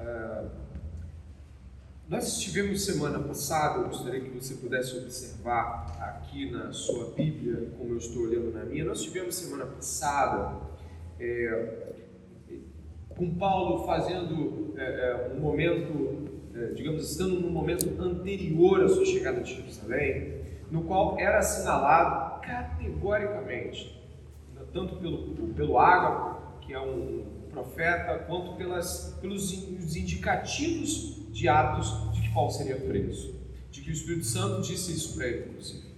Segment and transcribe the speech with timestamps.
[0.00, 0.68] Uh,
[2.08, 7.92] nós estivemos semana passada, eu gostaria que você pudesse observar aqui na sua Bíblia, como
[7.92, 10.56] eu estou olhando na minha, nós tivemos semana passada
[11.20, 11.92] é,
[13.10, 19.42] com Paulo fazendo é, um momento, é, digamos, estando num momento anterior à sua chegada
[19.42, 20.40] de Jerusalém,
[20.70, 24.02] no qual era assinalado categoricamente,
[24.72, 29.52] tanto pelo, pelo Ágabo, que é um profeta, quanto pelas, pelos
[29.96, 33.34] indicativos de Atos de que Paulo seria preso,
[33.70, 35.88] de que o Espírito Santo disse isso para ele, inclusive.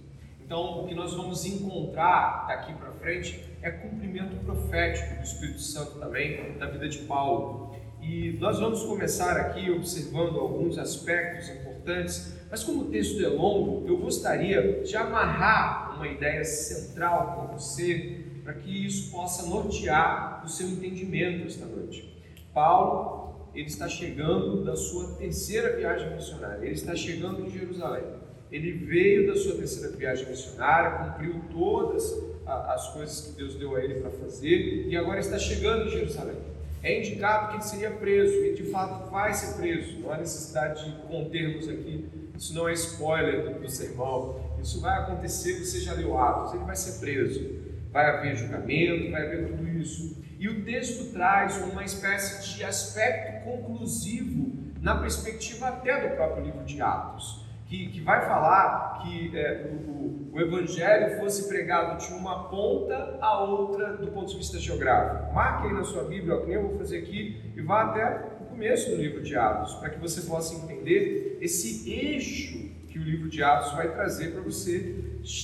[0.51, 5.97] Então, o que nós vamos encontrar daqui para frente é cumprimento profético do Espírito Santo
[5.97, 7.73] também na vida de Paulo.
[8.01, 13.87] E nós vamos começar aqui observando alguns aspectos importantes, mas como o texto é longo,
[13.87, 20.49] eu gostaria de amarrar uma ideia central com você, para que isso possa nortear o
[20.49, 22.11] seu entendimento esta noite.
[22.53, 28.03] Paulo, ele está chegando da sua terceira viagem missionária, ele está chegando em Jerusalém.
[28.51, 33.83] Ele veio da sua terceira viagem missionária, cumpriu todas as coisas que Deus deu a
[33.83, 36.35] ele para fazer e agora está chegando em Jerusalém.
[36.83, 39.99] É indicado que ele seria preso e de fato vai ser preso.
[39.99, 42.09] Não há necessidade de contermos aqui.
[42.35, 44.41] Isso não é spoiler do, do sermão.
[44.61, 45.63] Isso vai acontecer.
[45.63, 46.55] Você já leu Atos.
[46.55, 47.60] Ele vai ser preso.
[47.91, 50.23] Vai haver julgamento, vai haver tudo isso.
[50.39, 56.63] E o texto traz uma espécie de aspecto conclusivo na perspectiva até do próprio livro
[56.63, 62.49] de Atos que, que vai falar que é, o, o, evangelho fosse pregado de uma
[62.49, 65.33] ponta a outra do ponto de vista geográfico.
[65.33, 68.45] Marque aí na sua Bíblia, ó, que eu vou fazer aqui, e vá até o
[68.45, 72.69] começo do livro de Atos, para que você possa entender esse eixo
[73.01, 74.95] o livro de Atos vai trazer para você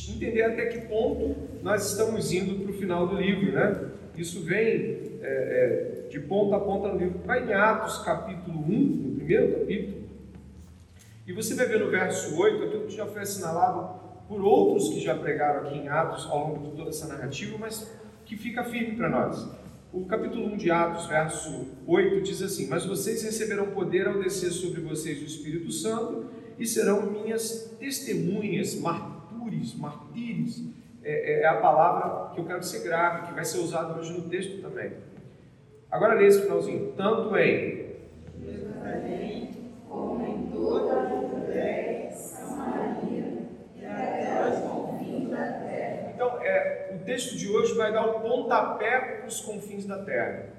[0.09, 3.91] entender até que ponto nós estamos indo para o final do livro, né?
[4.15, 7.19] Isso vem é, é, de ponta a ponta no livro.
[7.25, 9.97] Vai em Atos capítulo 1, no primeiro capítulo,
[11.25, 14.99] e você vai ver no verso 8 aquilo que já foi assinalado por outros que
[14.99, 17.91] já pregaram aqui em Atos ao longo de toda essa narrativa, mas
[18.25, 19.47] que fica firme para nós.
[19.91, 24.51] O capítulo 1 de Atos, verso 8, diz assim: Mas vocês receberão poder ao descer
[24.51, 26.25] sobre vocês o Espírito Santo
[26.57, 30.61] e serão minhas testemunhas, martures, martírios.
[31.03, 33.99] É, é, é a palavra que eu quero que você grave, que vai ser usada
[33.99, 34.93] hoje no texto também.
[35.89, 36.93] Agora lê esse finalzinho.
[36.97, 37.87] Tanto em
[38.81, 38.97] a
[46.13, 50.03] Então, é, o texto de hoje vai dar o um pontapé para os confins da
[50.03, 50.49] terra.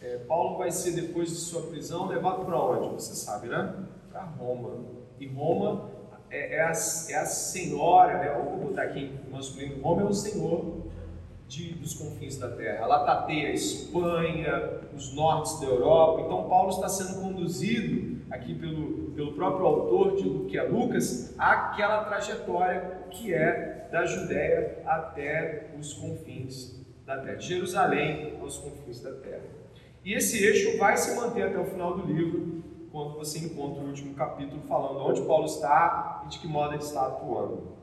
[0.00, 2.94] É, Paulo vai ser, depois de sua prisão, levado para onde?
[2.94, 3.74] Você sabe, né?
[4.10, 4.99] Para Roma.
[5.20, 5.90] E Roma
[6.30, 8.32] é, é, a, é a senhora, né?
[8.32, 10.86] vou botar aqui em masculino: Roma é o senhor
[11.46, 12.84] de, dos confins da terra.
[12.84, 16.22] Ela tateia a Espanha, os nortes da Europa.
[16.22, 22.04] Então, Paulo está sendo conduzido aqui pelo, pelo próprio autor de que é Lucas, àquela
[22.04, 29.12] trajetória que é da Judéia até os confins da terra, de Jerusalém aos confins da
[29.12, 29.42] terra.
[30.04, 33.86] E esse eixo vai se manter até o final do livro, quando você encontra o
[33.86, 37.76] último capítulo falando onde Paulo está e de que modo ele está atuando.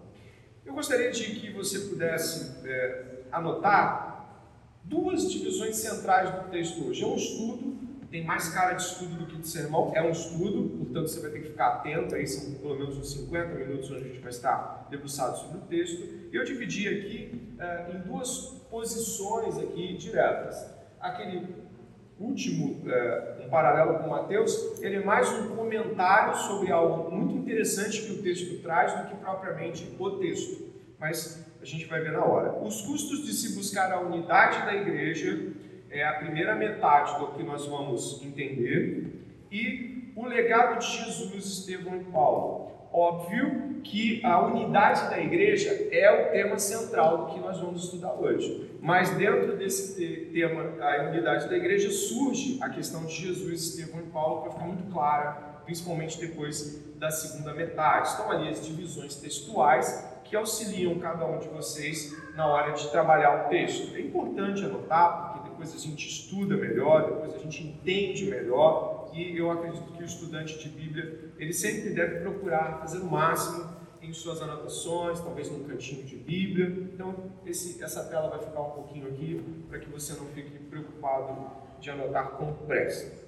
[0.65, 4.43] Eu gostaria de que você pudesse é, anotar
[4.83, 7.03] duas divisões centrais do texto hoje.
[7.03, 7.77] É um estudo
[8.09, 11.31] tem mais cara de estudo do que de sermão, é um estudo, portanto você vai
[11.31, 14.29] ter que ficar atento, aí são pelo menos uns 50 minutos onde a gente vai
[14.29, 16.29] estar debruçado sobre o texto.
[16.31, 20.73] Eu dividi aqui uh, em duas posições aqui diretas.
[20.99, 21.66] Aquele
[22.19, 28.01] último, uh, um paralelo com Mateus, ele é mais um comentário sobre algo muito interessante
[28.01, 30.67] que o texto traz do que propriamente o texto.
[30.99, 32.53] Mas a gente vai ver na hora.
[32.63, 35.53] Os custos de se buscar a unidade da igreja
[35.89, 39.13] é a primeira metade do que nós vamos entender,
[39.51, 42.76] e o legado de Jesus, Estevão e Paulo.
[42.91, 48.13] Óbvio que a unidade da igreja é o tema central do que nós vamos estudar
[48.13, 48.71] hoje.
[48.81, 54.05] Mas dentro desse tema, a unidade da igreja, surge a questão de Jesus, Estevão e
[54.05, 55.31] Paulo, para ficar muito clara,
[55.65, 58.09] principalmente depois da segunda metade.
[58.09, 63.45] Estão ali as divisões textuais que auxiliam cada um de vocês na hora de trabalhar
[63.45, 63.95] o texto.
[63.95, 69.37] É importante anotar, porque depois a gente estuda melhor, depois a gente entende melhor, e
[69.37, 74.13] eu acredito que o estudante de Bíblia, ele sempre deve procurar fazer o máximo em
[74.13, 76.67] suas anotações, talvez num cantinho de Bíblia.
[76.93, 81.49] Então, esse, essa tela vai ficar um pouquinho aqui para que você não fique preocupado
[81.79, 83.27] de anotar com pressa.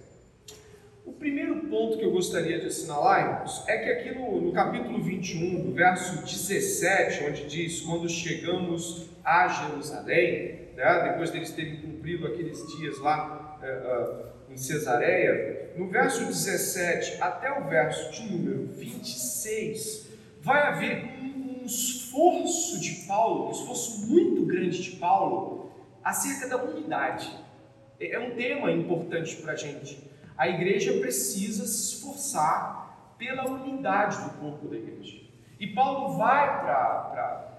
[1.05, 5.01] O primeiro ponto que eu gostaria de assinalar, irmãos, é que aqui no, no capítulo
[5.01, 12.27] 21, do verso 17, onde diz: Quando chegamos a Jerusalém, né, depois deles terem cumprido
[12.27, 14.25] aqueles dias lá, é, é,
[14.59, 20.07] Cesareia, no verso 17 até o verso de número 26,
[20.41, 25.71] vai haver um, esforço de Paulo, um esforço muito grande de Paulo,
[26.03, 27.31] acerca da unidade.
[27.99, 30.03] É, é um tema importante para a gente.
[30.37, 35.19] A igreja precisa se esforçar pela unidade do corpo da igreja.
[35.59, 37.58] E Paulo vai para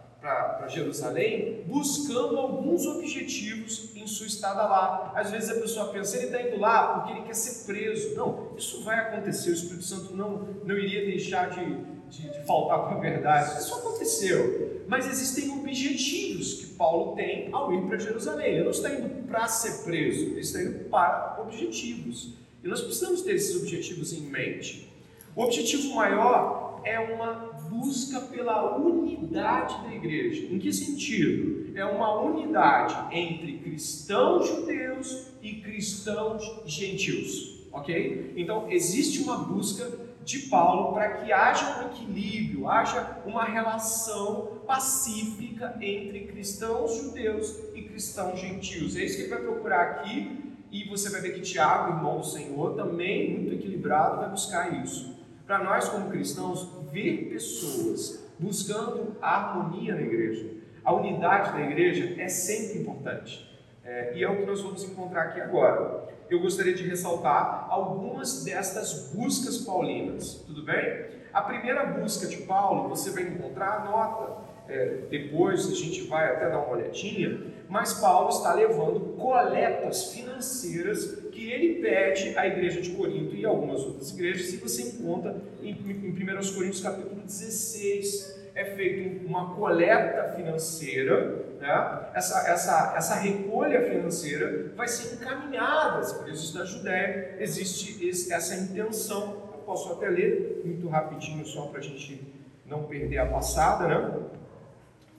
[0.68, 5.12] Jerusalém buscando alguns objetivos em sua estada lá.
[5.14, 8.14] Às vezes a pessoa pensa, ele está indo lá porque ele quer ser preso.
[8.14, 11.64] Não, isso vai acontecer, o Espírito Santo não, não iria deixar de,
[12.08, 13.58] de, de faltar com a verdade.
[13.60, 14.84] Isso aconteceu.
[14.86, 18.54] Mas existem objetivos que Paulo tem ao ir para Jerusalém.
[18.54, 22.34] Ele não está indo para ser preso, ele está indo para objetivos.
[22.62, 24.90] E nós precisamos ter esses objetivos em mente.
[25.34, 30.52] O objetivo maior é uma busca pela unidade da igreja.
[30.52, 31.70] Em que sentido?
[31.78, 37.68] É uma unidade entre cristãos judeus e cristãos gentios.
[37.72, 38.34] Ok?
[38.36, 39.88] Então, existe uma busca
[40.24, 47.82] de Paulo para que haja um equilíbrio, haja uma relação pacífica entre cristãos judeus e
[47.82, 48.96] cristãos gentios.
[48.96, 52.26] É isso que ele vai procurar aqui, e você vai ver que Tiago, irmão do
[52.26, 55.18] Senhor, também muito equilibrado, vai buscar isso.
[55.44, 60.50] Para nós, como cristãos, ver pessoas buscando a harmonia na igreja,
[60.84, 63.48] a unidade da igreja é sempre importante.
[63.84, 66.08] É, e é o que nós vamos encontrar aqui agora.
[66.28, 71.06] Eu gostaria de ressaltar algumas destas buscas paulinas, tudo bem?
[71.32, 76.48] A primeira busca de Paulo, você vai encontrar, anota, é, depois a gente vai até
[76.48, 82.90] dar uma olhadinha, mas Paulo está levando coletas financeiras que ele pede à igreja de
[82.90, 88.64] Corinto e algumas outras igrejas, e você encontra em, em 1 Coríntios capítulo 16, é
[88.76, 92.10] feita uma coleta financeira, né?
[92.12, 98.54] essa, essa, essa recolha financeira vai ser encaminhada às igrejas da Judéia, existe esse, essa
[98.56, 102.20] intenção, eu posso até ler muito rapidinho só para a gente
[102.66, 104.14] não perder a passada, né?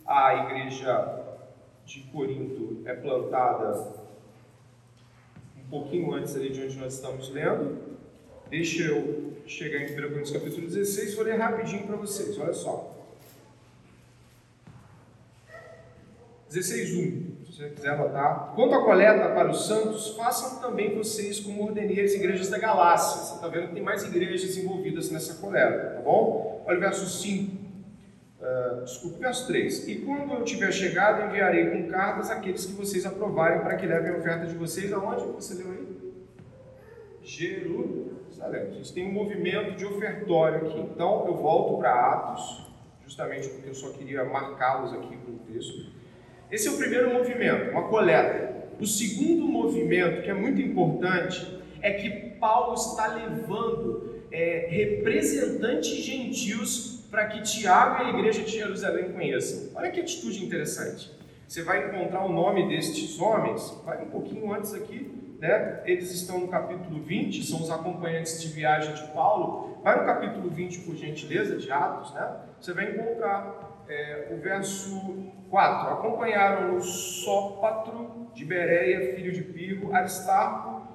[0.06, 1.20] a igreja
[1.84, 4.01] de Corinto é plantada
[5.72, 7.80] pouquinho antes ali de onde nós estamos lendo.
[8.50, 12.54] Deixa eu chegar em 1 Coríntios capítulo 16 e vou ler rapidinho para vocês, olha
[12.54, 12.98] só.
[16.52, 18.52] 16.1, se você quiser anotar.
[18.54, 23.22] Quanto à coleta para os santos, façam também vocês como ordenei as igrejas da Galácia.
[23.24, 26.62] Você está vendo que tem mais igrejas envolvidas nessa coleta, tá bom?
[26.68, 27.61] Olha o verso 5.
[28.42, 29.88] Uh, desculpe, verso 3.
[29.88, 34.12] E quando eu tiver chegado, enviarei com cartas aqueles que vocês aprovarem para que levem
[34.12, 35.26] a oferta de vocês aonde?
[35.34, 35.92] Você leu aí?
[37.22, 38.62] Jerusalém.
[38.64, 40.80] A gente tem um movimento de ofertório aqui.
[40.80, 42.66] Então eu volto para Atos,
[43.04, 45.92] justamente porque eu só queria marcá-los aqui com o texto.
[46.50, 48.52] Esse é o primeiro movimento, uma coleta.
[48.80, 57.01] O segundo movimento, que é muito importante, é que Paulo está levando é, representantes gentios
[57.12, 59.76] para que Tiago e a igreja de Jerusalém conheçam.
[59.76, 61.12] Olha que atitude interessante.
[61.46, 65.82] Você vai encontrar o nome destes homens, vai um pouquinho antes aqui, né?
[65.86, 69.82] Eles estão no capítulo 20, são os acompanhantes de viagem de Paulo.
[69.84, 72.32] Vai no capítulo 20, por gentileza, de Atos, né?
[72.58, 75.90] Você vai encontrar é, o verso 4.
[75.90, 80.88] Acompanharam o Sópatro de Bereia, filho de Pirro, Aristarco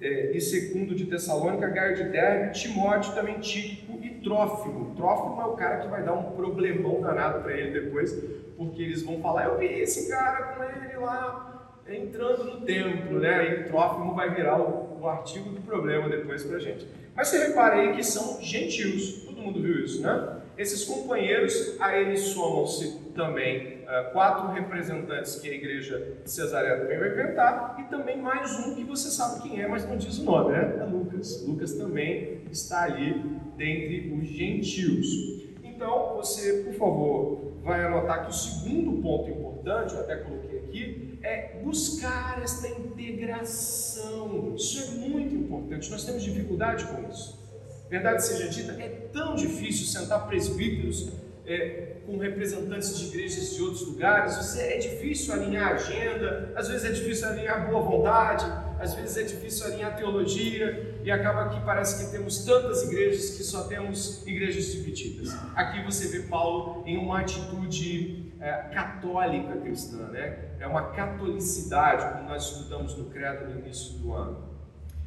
[0.00, 4.94] é, e Segundo de Tessalônica, Gaio de Derbe, Timóteo, também Tíquico Trófimo.
[4.94, 8.12] Trófimo é o cara que vai dar um problemão danado para ele depois,
[8.56, 11.52] porque eles vão falar: Eu vi esse cara com ele lá
[11.88, 13.60] entrando no templo, né?
[13.60, 16.86] E Trófimo vai virar o, o artigo do problema depois para gente.
[17.14, 20.40] Mas você repara aí que são gentios, todo mundo viu isso, né?
[20.56, 23.81] Esses companheiros, a eles somam-se também
[24.12, 28.84] quatro representantes que a igreja de Cesareia também vai inventar, e também mais um que
[28.84, 30.76] você sabe quem é, mas não diz o nome, né?
[30.80, 31.44] É Lucas.
[31.46, 33.22] Lucas também está ali
[33.56, 35.42] dentre os gentios.
[35.62, 41.18] Então, você, por favor, vai anotar que o segundo ponto importante, eu até coloquei aqui,
[41.22, 44.54] é buscar esta integração.
[44.56, 45.90] Isso é muito importante.
[45.90, 47.40] Nós temos dificuldade com isso.
[47.88, 51.12] Verdade seja dita, é tão difícil sentar presbíteros
[51.46, 56.68] é, com representantes de igrejas de outros lugares, você, é difícil alinhar a agenda, às
[56.68, 58.44] vezes é difícil alinhar boa vontade,
[58.78, 63.42] às vezes é difícil alinhar teologia, e acaba que parece que temos tantas igrejas que
[63.42, 65.36] só temos igrejas divididas.
[65.54, 70.50] Aqui você vê Paulo em uma atitude é, católica cristã, né?
[70.58, 74.48] é uma catolicidade, como nós estudamos no Credo no início do ano.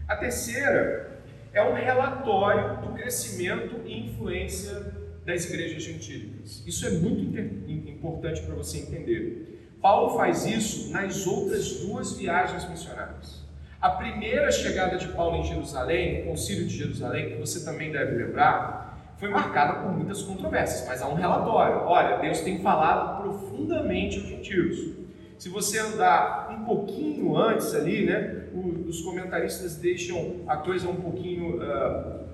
[0.08, 1.22] A terceira
[1.54, 4.95] é um relatório do crescimento e influência
[5.26, 6.64] das igrejas gentílicas.
[6.66, 9.76] Isso é muito importante para você entender.
[9.82, 13.44] Paulo faz isso nas outras duas viagens missionárias.
[13.82, 18.16] A primeira chegada de Paulo em Jerusalém, o Concílio de Jerusalém, que você também deve
[18.16, 21.88] lembrar, foi marcada por muitas controvérsias, mas há um relatório.
[21.88, 24.96] Olha, Deus tem falado profundamente aos gentios.
[25.38, 28.48] Se você andar um pouquinho antes ali, né,
[28.88, 32.25] os comentaristas deixam a coisa um pouquinho uh,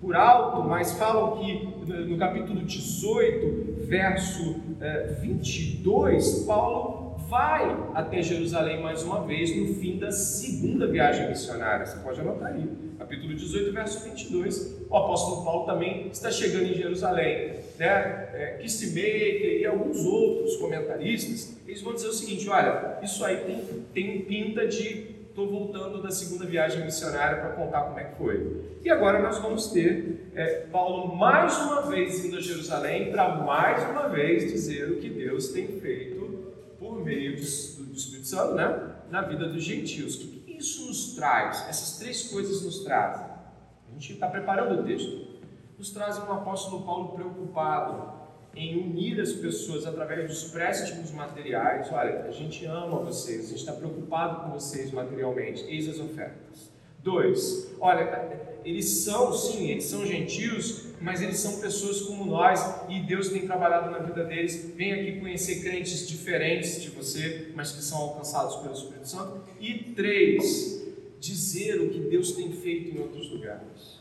[0.00, 8.80] por alto, mas falam que no capítulo 18, verso uh, 22, Paulo vai até Jerusalém
[8.82, 11.84] mais uma vez no fim da segunda viagem missionária.
[11.84, 12.66] Você pode anotar aí.
[12.98, 14.86] Capítulo 18, verso 22.
[14.88, 17.54] O apóstolo Paulo também está chegando em Jerusalém.
[17.78, 18.28] Né?
[18.34, 23.56] É, Kissmaker e alguns outros comentaristas, eles vão dizer o seguinte: olha, isso aí tem,
[23.92, 28.78] tem pinta de estou voltando da segunda viagem missionária para contar como é que foi.
[28.82, 33.88] E agora nós vamos ter é, Paulo mais uma vez indo a Jerusalém para mais
[33.88, 38.96] uma vez dizer o que Deus tem feito por meio do, do Espírito Santo, né?
[39.10, 40.16] na vida dos gentios.
[40.16, 41.68] O que, que isso nos traz?
[41.68, 43.26] Essas três coisas nos trazem.
[43.26, 45.38] A gente está preparando o texto.
[45.78, 48.17] Nos trazem um apóstolo Paulo preocupado
[48.58, 51.86] em unir as pessoas através dos préstimos materiais.
[51.92, 55.64] Olha, a gente ama vocês, a gente está preocupado com vocês materialmente.
[55.68, 56.68] Eis as ofertas.
[57.00, 63.00] Dois, olha, eles são, sim, eles são gentios, mas eles são pessoas como nós e
[63.00, 64.72] Deus tem trabalhado na vida deles.
[64.74, 69.40] Vem aqui conhecer crentes diferentes de você, mas que são alcançados pelo Espírito Santo.
[69.60, 70.84] E três,
[71.20, 74.00] dizer o que Deus tem feito em outros lugares.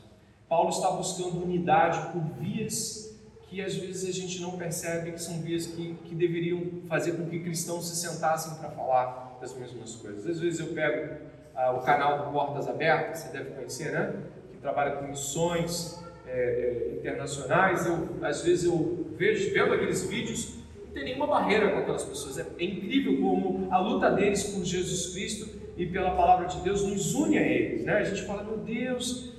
[0.49, 3.06] Paulo está buscando unidade por vias
[3.47, 7.25] que às vezes a gente não percebe que são vias que, que deveriam fazer com
[7.25, 10.27] que cristãos se sentassem para falar das mesmas coisas.
[10.27, 11.15] Às vezes eu pego
[11.55, 14.13] ah, o canal do Portas Abertas, você deve conhecer, né?
[14.51, 17.85] Que trabalha com missões é, é, internacionais.
[17.85, 22.37] Eu, às vezes eu vejo, vendo aqueles vídeos, não tem nenhuma barreira com aquelas pessoas.
[22.37, 26.83] É, é incrível como a luta deles por Jesus Cristo e pela palavra de Deus
[26.83, 27.85] nos une a eles.
[27.85, 27.93] Né?
[27.93, 29.33] A gente fala, meu Deus,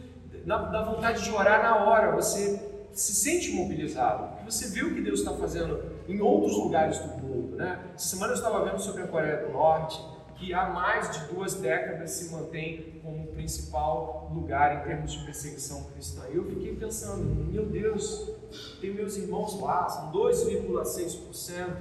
[0.46, 5.00] dá, dá vontade de orar na hora, você se sente mobilizado, você vê o que
[5.00, 7.56] Deus está fazendo em outros lugares do mundo.
[7.56, 7.92] Né?
[7.94, 11.54] Essa semana eu estava vendo sobre a Coreia do Norte, que há mais de duas
[11.54, 16.22] décadas se mantém como o principal lugar em termos de perseguição cristã.
[16.28, 18.32] E eu fiquei pensando, meu Deus,
[18.80, 21.76] tem meus irmãos lá, são 2,6%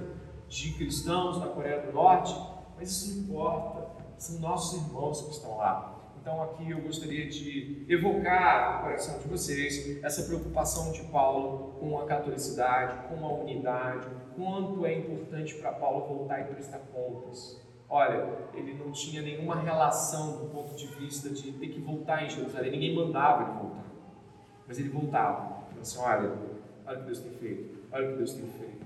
[0.47, 2.36] de cristãos na Coreia do Norte,
[2.77, 3.88] mas isso não importa,
[4.19, 5.96] são nossos irmãos que estão lá.
[6.27, 11.98] Então, aqui eu gostaria de evocar no coração de vocês essa preocupação de Paulo com
[12.01, 18.27] a catolicidade, com a unidade, quanto é importante para Paulo voltar e prestar contas Olha,
[18.53, 22.72] ele não tinha nenhuma relação do ponto de vista de ter que voltar em Jerusalém.
[22.72, 23.86] Ninguém mandava ele voltar.
[24.67, 25.62] Mas ele voltava.
[25.62, 26.34] Falando assim, olha,
[26.86, 27.77] olha o que Deus tem feito.
[27.89, 28.76] Olha o que Deus tem feito.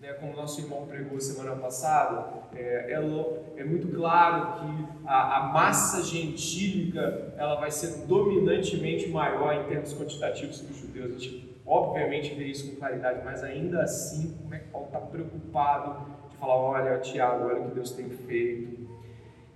[0.00, 5.52] Né, como nosso irmão pregou semana passada, é, é, é muito claro que a, a,
[5.52, 11.16] massa gentílica ela vai ser dominantemente maior em termos quantitativos que os judeus.
[11.16, 15.00] A gente obviamente vê isso com claridade, mas ainda assim, como é que Paulo está
[15.00, 16.06] preocupado
[16.38, 18.88] falar: olha, Tiago, olha o que Deus tem feito.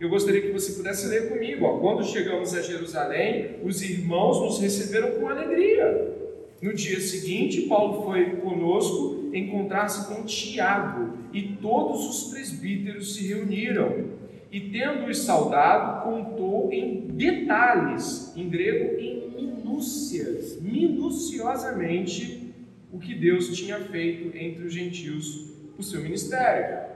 [0.01, 1.65] Eu gostaria que você pudesse ler comigo.
[1.65, 1.79] Ó.
[1.79, 6.19] Quando chegamos a Jerusalém, os irmãos nos receberam com alegria.
[6.61, 14.13] No dia seguinte, Paulo foi conosco encontrar-se com Tiago e todos os presbíteros se reuniram.
[14.51, 22.53] E tendo-os saudado, contou em detalhes, em grego, em minúcias, minuciosamente,
[22.93, 26.93] o que Deus tinha feito entre os gentios o seu ministério.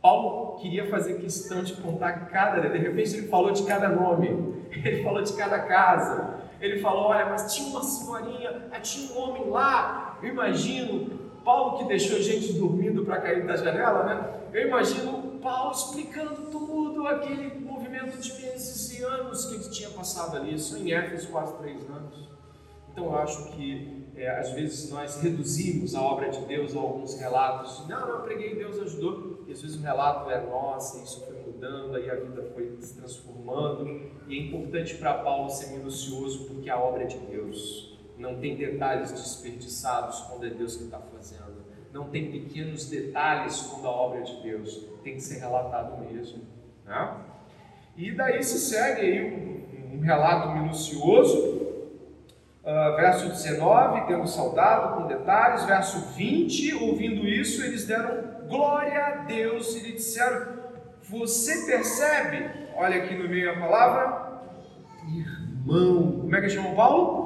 [0.00, 4.28] Paulo queria fazer questão de contar cada, de repente ele falou de cada nome,
[4.84, 9.48] ele falou de cada casa, ele falou, olha, mas tinha uma senhorinha, tinha um homem
[9.48, 14.40] lá, eu imagino, Paulo que deixou gente dormindo para cair da janela, né?
[14.52, 20.36] Eu imagino Paulo explicando tudo, aquele movimento de meses e anos que ele tinha passado
[20.36, 22.28] ali, só em Éfeso quase três anos.
[22.92, 27.18] Então eu acho que é, às vezes nós reduzimos a obra de Deus a alguns
[27.18, 27.88] relatos.
[27.88, 29.42] Não, não, eu preguei, Deus ajudou.
[29.48, 32.94] E às vezes o relato é nossa, isso foi mudando, aí a vida foi se
[32.94, 33.88] transformando.
[34.28, 37.91] E é importante para Paulo ser minucioso, porque a obra é de Deus.
[38.22, 41.60] Não tem detalhes desperdiçados quando é Deus que está fazendo.
[41.92, 44.86] Não tem pequenos detalhes quando a obra é de Deus.
[45.02, 46.42] Tem que ser relatado mesmo.
[46.86, 47.16] Né?
[47.96, 51.60] E daí se segue aí um, um relato minucioso
[52.62, 55.64] Uh, verso 19, tendo saudado com detalhes.
[55.64, 60.46] Verso 20, ouvindo isso, eles deram glória a Deus e lhe disseram:
[61.10, 62.48] Você percebe?
[62.76, 64.42] Olha aqui no meio a palavra,
[65.08, 66.20] irmão.
[66.20, 67.21] Como é que chama Paulo?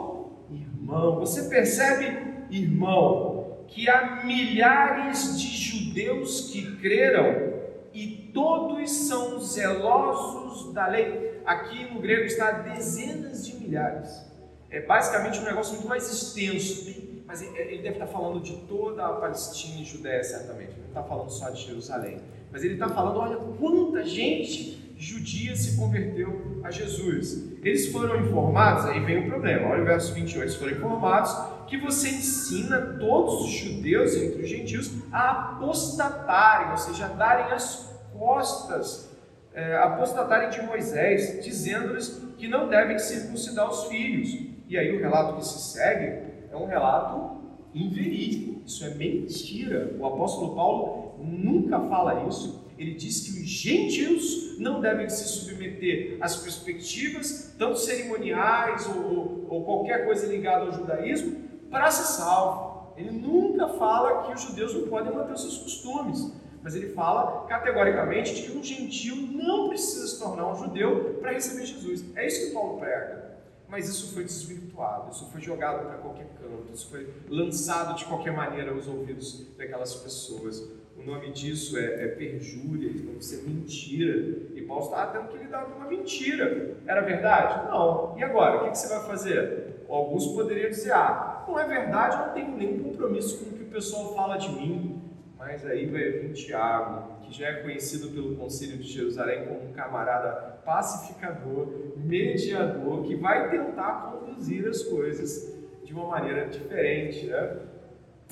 [0.86, 1.18] Irmão.
[1.18, 7.54] Você percebe, irmão, que há milhares de judeus que creram
[7.92, 11.40] e todos são zelosos da lei.
[11.44, 14.24] Aqui no grego está dezenas de milhares.
[14.70, 16.94] É basicamente um negócio muito mais extenso,
[17.26, 20.76] mas ele deve estar falando de toda a Palestina e Judéia, certamente.
[20.78, 22.20] Não está falando só de Jerusalém.
[22.52, 27.52] Mas ele está falando, olha quanta gente judia se converteu a Jesus.
[27.62, 31.36] Eles foram informados, aí vem o problema, olha o verso 28, eles foram informados
[31.66, 37.52] que você ensina todos os judeus entre os gentios a apostatarem, ou seja, a darem
[37.52, 39.14] as costas,
[39.52, 44.46] é, apostatarem de Moisés, dizendo-lhes que não devem circuncidar os filhos.
[44.68, 47.42] E aí o relato que se segue é um relato
[47.74, 49.94] inverídico, isso é mentira.
[49.98, 52.65] O apóstolo Paulo nunca fala isso.
[52.78, 59.46] Ele diz que os gentios não devem se submeter às perspectivas, tanto cerimoniais ou, ou,
[59.48, 62.94] ou qualquer coisa ligada ao judaísmo, para ser salvo.
[62.96, 68.34] Ele nunca fala que os judeus não podem manter seus costumes, mas ele fala categoricamente
[68.34, 72.04] de que um gentio não precisa se tornar um judeu para receber Jesus.
[72.16, 73.36] É isso que Paulo prega.
[73.68, 78.32] Mas isso foi desvirtuado, isso foi jogado para qualquer canto, isso foi lançado de qualquer
[78.32, 80.62] maneira aos ouvidos daquelas pessoas.
[81.06, 84.48] O nome disso é, é perjúria, isso é mentira.
[84.56, 86.74] E Paulo estava tendo que lidar com uma mentira.
[86.84, 87.68] Era verdade?
[87.70, 88.18] Não.
[88.18, 88.56] E agora?
[88.56, 89.84] O que, que você vai fazer?
[89.88, 93.62] Alguns poderiam dizer: ah, não é verdade, eu não tenho nenhum compromisso com o que
[93.62, 95.00] o pessoal fala de mim.
[95.38, 99.72] Mas aí vai vir Tiago, que já é conhecido pelo Conselho de Jerusalém como um
[99.72, 107.26] camarada pacificador, mediador, que vai tentar conduzir as coisas de uma maneira diferente.
[107.26, 107.58] Né?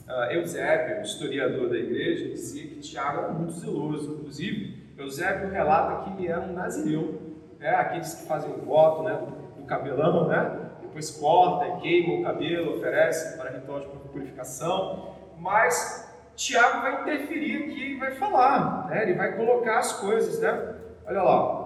[0.06, 4.16] Uh, Eusébio, historiador da igreja, dizia que Tiago era muito zeloso.
[4.16, 7.20] Inclusive, Eusébio relata que ele era um nazireu,
[7.58, 7.70] né?
[7.70, 9.18] aqueles que fazem o voto né?
[9.56, 10.70] do, cabelão, né?
[10.82, 16.06] depois corta queima o cabelo, oferece para ritual de purificação, mas
[16.36, 19.02] Tiago vai interferir aqui e vai falar, né?
[19.02, 20.74] ele vai colocar as coisas, né?
[21.06, 21.64] Olha lá.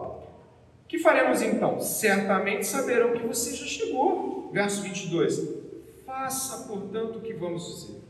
[0.87, 1.81] Que faremos então?
[1.81, 4.51] Certamente saberão que você já chegou.
[4.53, 5.59] Verso 22.
[6.07, 8.08] Faça, portanto, o que vamos dizer.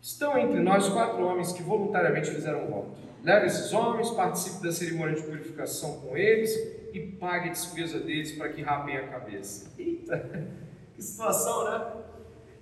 [0.00, 2.90] Estão entre nós quatro homens que voluntariamente fizeram voto.
[3.22, 6.54] Leve esses homens, participe da cerimônia de purificação com eles
[6.92, 9.72] e pague a despesa deles para que rapem a cabeça.
[9.78, 10.46] Eita,
[10.94, 11.92] que situação, né?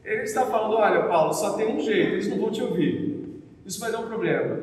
[0.05, 3.43] Ele está falando: olha, Paulo, só tem um jeito, eles não vão te ouvir.
[3.65, 4.63] Isso vai dar um problema.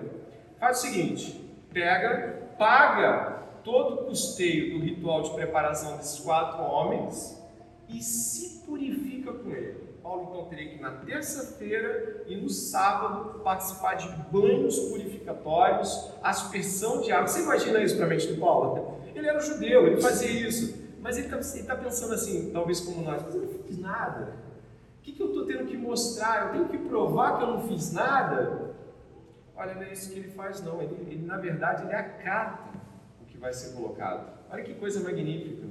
[0.60, 1.40] Faz o seguinte:
[1.72, 7.42] pega, paga todo o custeio do ritual de preparação desses quatro homens
[7.88, 9.83] e se purifica com ele.
[10.04, 17.10] Paulo então teria que na terça-feira e no sábado participar de banhos purificatórios, aspersão de
[17.14, 17.28] água.
[17.28, 18.98] Você imagina isso para a mente do Paulo?
[19.16, 20.84] Ele era judeu, ele fazia isso.
[21.00, 24.34] Mas ele está tá pensando assim, talvez como nós, mas eu não fiz nada.
[25.00, 26.48] O que, que eu estou tendo que mostrar?
[26.48, 28.76] Eu tenho que provar que eu não fiz nada?
[29.56, 30.82] Olha, não é isso que ele faz, não.
[30.82, 32.78] Ele, ele na verdade, ele acata
[33.22, 34.28] o que vai ser colocado.
[34.50, 35.66] Olha que coisa magnífica.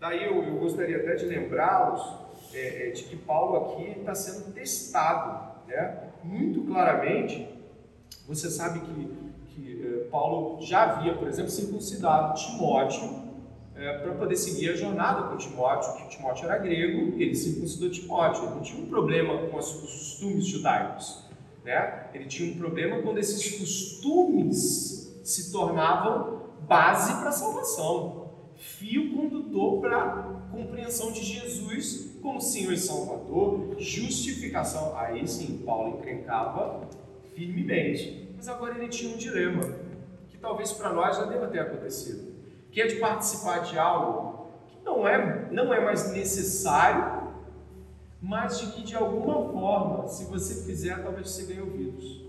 [0.00, 4.52] Daí eu, eu gostaria até de lembrá-los é, é, de que Paulo aqui está sendo
[4.52, 5.48] testado.
[5.66, 6.08] Né?
[6.24, 7.48] Muito claramente,
[8.26, 9.08] você sabe que,
[9.48, 13.28] que é, Paulo já havia, por exemplo, circuncidado Timóteo
[13.76, 18.44] é, para poder seguir a jornada com Timóteo, que Timóteo era grego, ele circuncidou Timóteo,
[18.44, 21.24] ele não tinha um problema com os costumes judaicos,
[21.64, 22.08] né?
[22.12, 28.27] ele tinha um problema quando esses costumes se tornavam base para a salvação,
[28.78, 34.96] fio condutor para a compreensão de Jesus como Senhor e Salvador, justificação.
[34.96, 36.88] Aí sim, Paulo encrencava
[37.34, 39.62] firmemente, mas agora ele tinha um dilema,
[40.28, 42.38] que talvez para nós já deva ter acontecido
[42.70, 47.28] que é de participar de algo que não é, não é mais necessário,
[48.20, 52.26] mas de que de alguma forma, se você fizer, talvez você ganhe ouvidos.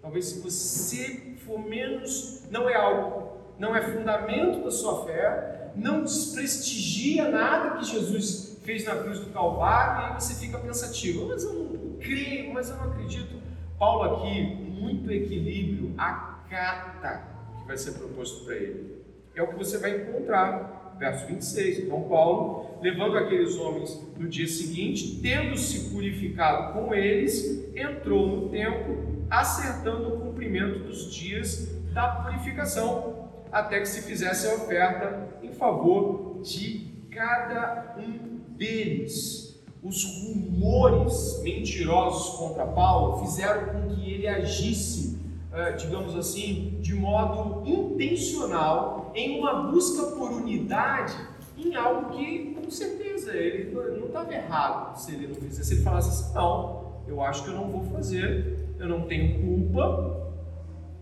[0.00, 6.02] Talvez se você for menos, não é algo, não é fundamento da sua fé, não
[6.02, 11.42] desprestigia nada que Jesus fez na cruz do Calvário, e aí você fica pensativo, mas
[11.42, 13.40] eu não creio, mas eu não acredito.
[13.78, 18.98] Paulo aqui, muito equilíbrio, acata o que vai ser proposto para ele
[19.38, 20.76] é o que você vai encontrar.
[20.98, 21.84] Verso 26.
[21.84, 29.24] Então, Paulo, levando aqueles homens no dia seguinte, tendo-se purificado com eles, entrou no templo,
[29.30, 33.17] acertando o cumprimento dos dias da purificação,
[33.50, 39.62] até que se fizesse a oferta em favor de cada um deles.
[39.82, 45.18] Os rumores mentirosos contra Paulo fizeram com que ele agisse
[45.50, 51.14] é, digamos assim, de modo intencional em uma busca por unidade
[51.56, 55.68] em algo que, com certeza, ele não estava errado se ele não fizesse.
[55.68, 59.40] Se ele falasse assim, não, eu acho que eu não vou fazer, eu não tenho
[59.40, 60.32] culpa,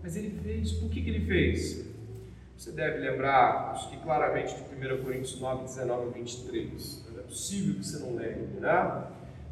[0.01, 1.85] Mas ele fez, por que, que ele fez?
[2.57, 7.05] Você deve lembrar, acho que claramente de 1 Coríntios 9, 19 a 23.
[7.13, 9.03] Não é possível que você não lembre, né?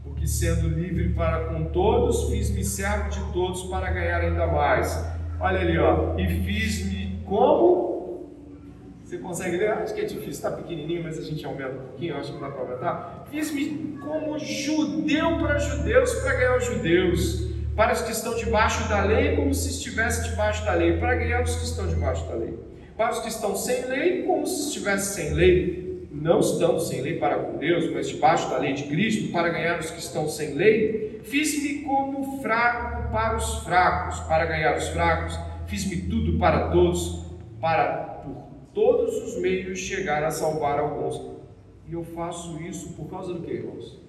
[0.04, 5.06] Porque sendo livre para com todos, fiz-me servo de todos para ganhar ainda mais.
[5.40, 6.18] Olha ali, ó.
[6.18, 8.32] E fiz-me como?
[9.04, 9.70] Você consegue ler?
[9.70, 12.50] Acho que é difícil, está pequenininho, mas a gente aumenta um pouquinho, acho que dá
[12.50, 13.28] para aumentar.
[13.30, 17.54] Fiz-me como judeu para judeus, para ganhar os judeus.
[17.76, 21.44] Para os que estão debaixo da lei, como se estivesse debaixo da lei, para ganhar
[21.44, 22.58] os que estão debaixo da lei.
[22.98, 25.86] Para os que estão sem lei, como se estivesse sem lei
[26.22, 29.80] não estando sem lei para com Deus, mas debaixo da lei de Cristo, para ganhar
[29.80, 35.38] os que estão sem lei, fiz-me como fraco para os fracos, para ganhar os fracos,
[35.68, 37.26] fiz-me tudo para todos,
[37.60, 41.22] para por todos os meios chegar a salvar alguns.
[41.88, 44.00] E eu faço isso por causa do que, irmãos?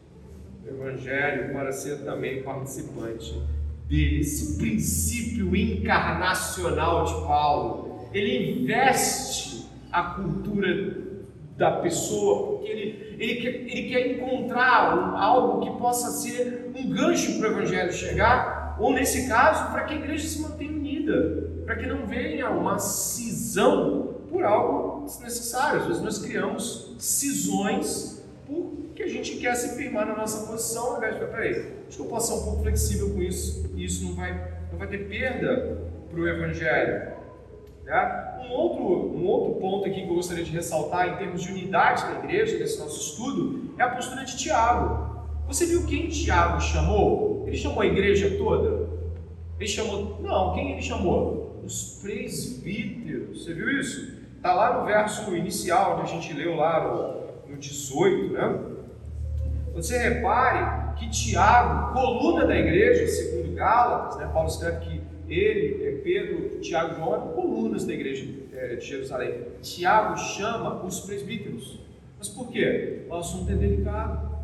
[0.67, 3.39] Evangelho, para ser também participante
[3.87, 4.21] dele.
[4.21, 7.86] Esse princípio encarnacional de Paulo,
[8.17, 11.05] ele investe a cultura
[11.57, 17.39] da pessoa, porque ele, ele, quer, ele quer encontrar algo que possa ser um gancho
[17.39, 21.77] para o Evangelho chegar, ou nesse caso, para que a igreja se mantenha unida, para
[21.77, 25.81] que não venha uma cisão por algo desnecessário.
[25.81, 30.97] Às vezes nós criamos cisões porque a gente quer se firmar na nossa posição, ao
[30.99, 34.05] invés de, peraí, acho que eu posso ser um pouco flexível com isso, e isso
[34.05, 34.33] não vai,
[34.71, 37.16] não vai ter perda para o Evangelho.
[37.87, 38.35] Né?
[38.41, 38.83] Um, outro,
[39.17, 42.59] um outro ponto aqui que eu gostaria de ressaltar em termos de unidade da igreja,
[42.59, 45.25] desse nosso estudo, é a postura de Tiago.
[45.47, 47.45] Você viu quem Tiago chamou?
[47.47, 48.89] Ele chamou a igreja toda?
[49.59, 50.21] Ele chamou.
[50.21, 51.63] Não, quem ele chamou?
[51.65, 53.45] Os presbíteros.
[53.45, 54.17] Você viu isso?
[54.37, 56.83] Está lá no verso inicial, onde a gente leu lá
[57.47, 58.61] no, no 18, né?
[59.75, 64.29] Você repare que Tiago, coluna da igreja, segundo Gálatas, né?
[64.33, 64.96] Paulo escreve que
[65.29, 69.35] ele, é Pedro, Tiago e João eram colunas da igreja é, de Jerusalém.
[69.63, 71.79] Tiago chama os presbíteros.
[72.19, 73.07] Mas por quê?
[73.09, 74.37] O assunto é delicado,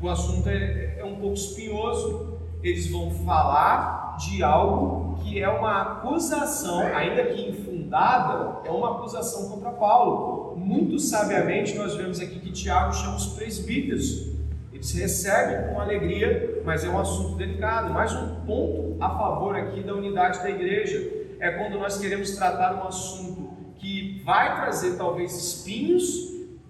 [0.00, 2.38] o assunto é, é um pouco espinhoso.
[2.62, 9.48] Eles vão falar de algo que é uma acusação, ainda que infundada, é uma acusação
[9.48, 10.56] contra Paulo.
[10.56, 14.37] Muito sabiamente, nós vemos aqui que Tiago chama os presbíteros
[14.78, 17.92] eles recebem com alegria, mas é um assunto delicado.
[17.92, 22.76] Mais um ponto a favor aqui da unidade da igreja é quando nós queremos tratar
[22.76, 26.04] um assunto que vai trazer talvez espinhos,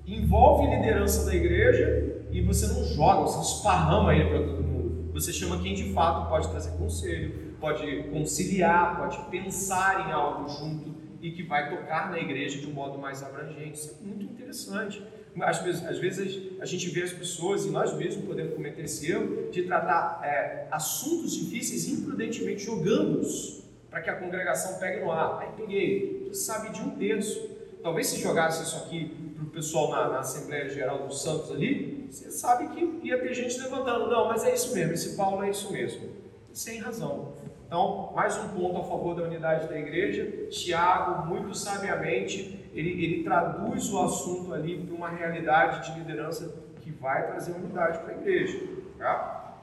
[0.06, 5.12] envolve liderança da igreja e você não joga, você esparrama ele para todo mundo.
[5.12, 10.96] Você chama quem de fato pode trazer conselho, pode conciliar, pode pensar em algo junto
[11.20, 13.78] e que vai tocar na igreja de um modo mais abrangente.
[13.78, 15.02] Isso é muito interessante.
[15.40, 19.10] Às vezes, às vezes a gente vê as pessoas, e nós mesmos podemos cometer esse
[19.10, 25.40] erro, de tratar é, assuntos difíceis imprudentemente jogando-os para que a congregação pegue no ar.
[25.40, 27.56] Aí peguei, você sabe de um terço.
[27.82, 32.06] Talvez se jogasse isso aqui para o pessoal na, na, Assembleia Geral dos Santos ali,
[32.10, 34.10] você sabe que ia ter gente levantando.
[34.10, 36.08] Não, mas é isso mesmo, esse Paulo é isso mesmo.
[36.52, 37.34] Sem razão.
[37.66, 40.48] Então, mais um ponto a favor da unidade da igreja.
[40.48, 46.92] Tiago, muito sabiamente, ele, ele traduz o assunto ali para uma realidade de liderança que
[46.92, 48.68] vai trazer unidade para a igreja.
[48.96, 49.56] Tá?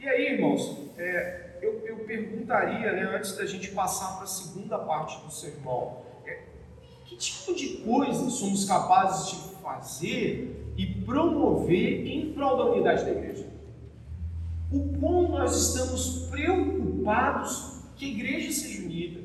[0.00, 4.78] E aí, irmãos, é, eu, eu, perguntaria, né, antes da gente passar para a segunda
[4.78, 6.40] parte do sermão, é,
[7.04, 13.12] que tipo de coisa somos capazes de fazer e promover em prol da unidade da
[13.12, 13.46] igreja?
[14.72, 19.23] O quão nós estamos preocupados que a igreja seja unida,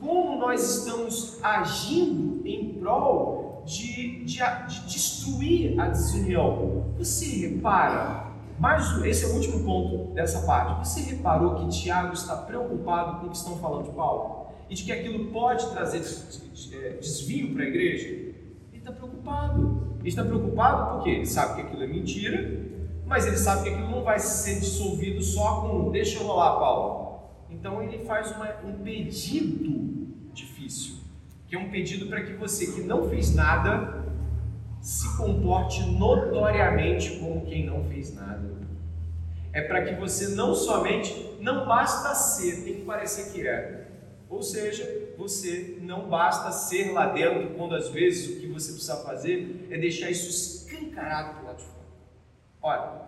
[0.00, 6.94] como nós estamos agindo em prol de, de, de destruir a desunião.
[6.96, 10.86] Você repara, mas esse é o último ponto dessa parte.
[10.86, 14.48] Você reparou que Tiago está preocupado com o que estão falando de Paulo?
[14.70, 16.02] E de que aquilo pode trazer
[16.72, 18.08] é, desvio para a igreja?
[18.08, 18.34] Ele
[18.74, 19.88] está preocupado.
[20.00, 22.66] Ele está preocupado porque ele sabe que aquilo é mentira,
[23.06, 27.07] mas ele sabe que aquilo não vai ser dissolvido só com deixa eu rolar, Paulo.
[27.58, 30.96] Então ele faz uma, um pedido difícil,
[31.48, 34.04] que é um pedido para que você que não fez nada
[34.80, 38.48] se comporte notoriamente como quem não fez nada.
[39.52, 43.88] É para que você não somente, não basta ser, tem que parecer que é.
[44.28, 48.96] Ou seja, você não basta ser lá dentro, quando às vezes o que você precisa
[48.98, 51.86] fazer é deixar isso escancarado para lado de fora.
[52.62, 53.02] Olha,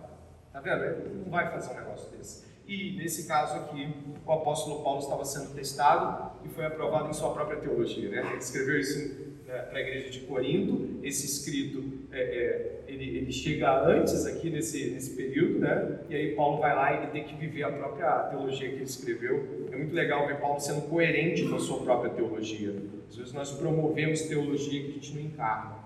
[0.52, 1.24] tá vendo?
[1.24, 2.49] Não vai fazer um negócio desse.
[2.70, 3.88] E nesse caso aqui,
[4.24, 8.08] o apóstolo Paulo estava sendo testado e foi aprovado em sua própria teologia.
[8.08, 8.24] Né?
[8.28, 9.12] Ele escreveu isso
[9.44, 11.00] né, para a igreja de Corinto.
[11.02, 15.98] Esse escrito é, é, ele, ele, chega antes aqui nesse, nesse período, né?
[16.08, 18.84] E aí Paulo vai lá e ele tem que viver a própria teologia que ele
[18.84, 19.66] escreveu.
[19.72, 22.72] É muito legal ver Paulo sendo coerente com a sua própria teologia.
[23.08, 25.76] Às vezes nós promovemos teologia que a gente não encarna.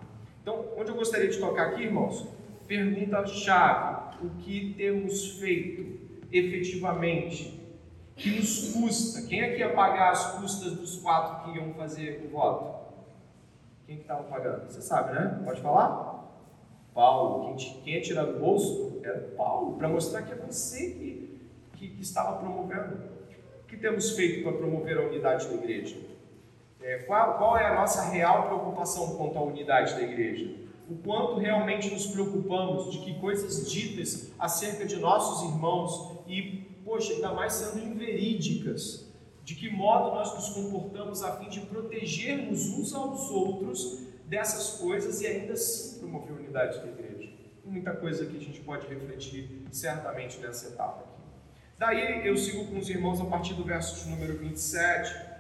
[0.43, 2.29] Então, onde eu gostaria de tocar aqui, irmãos?
[2.69, 6.04] Pergunta-chave: o que temos feito
[6.35, 7.63] efetivamente?
[8.17, 9.23] Que nos custa?
[9.27, 12.93] Quem é que ia pagar as custas dos quatro que iam fazer o voto?
[13.87, 14.67] Quem que estava pagando?
[14.71, 15.41] Você sabe, né?
[15.45, 16.15] Pode falar?
[16.93, 17.55] Paulo.
[17.57, 21.41] Quem, quem ia tirar do bolso era Paulo, para mostrar que é você que,
[21.75, 23.13] que, que, estava promovendo.
[23.63, 25.97] O que temos feito para promover a unidade da igreja?
[26.81, 30.64] É, qual, qual é a nossa real preocupação quanto à unidade da igreja?
[30.89, 37.15] O quanto realmente nos preocupamos de que coisas ditas acerca de nossos irmãos e, poxa,
[37.15, 39.11] ainda mais sendo inverídicas,
[39.43, 45.21] de que modo nós nos comportamos a fim de protegermos uns aos outros dessas coisas
[45.21, 47.31] e ainda assim promover a unidade da igreja.
[47.65, 51.15] Muita coisa que a gente pode refletir certamente nessa etapa aqui.
[51.79, 55.34] Daí eu sigo com os irmãos a partir do verso de número 27.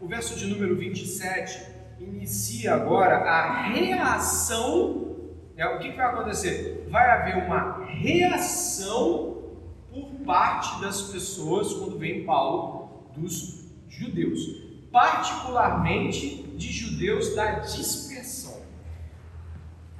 [0.00, 1.60] O verso de número 27
[2.00, 5.10] inicia agora a reação
[5.60, 6.86] é, o que, que vai acontecer?
[6.88, 9.42] Vai haver uma reação
[9.92, 14.40] por parte das pessoas quando vem Paulo dos judeus,
[14.90, 18.09] particularmente de judeus da dispersão.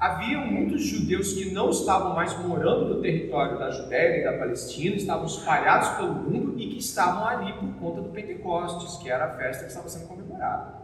[0.00, 4.96] Havia muitos judeus que não estavam mais morando no território da Judéia e da Palestina,
[4.96, 9.36] estavam espalhados pelo mundo e que estavam ali por conta do Pentecostes, que era a
[9.36, 10.80] festa que estava sendo comemorada.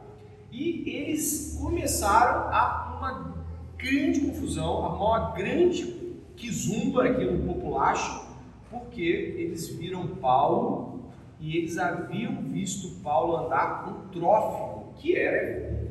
[0.53, 3.35] E eles começaram a uma
[3.79, 8.27] grande confusão, a maior grande quizumba aqui no populacho,
[8.69, 9.01] porque
[9.39, 11.09] eles viram Paulo
[11.41, 15.89] e eles haviam visto Paulo andar com Trófimo, que era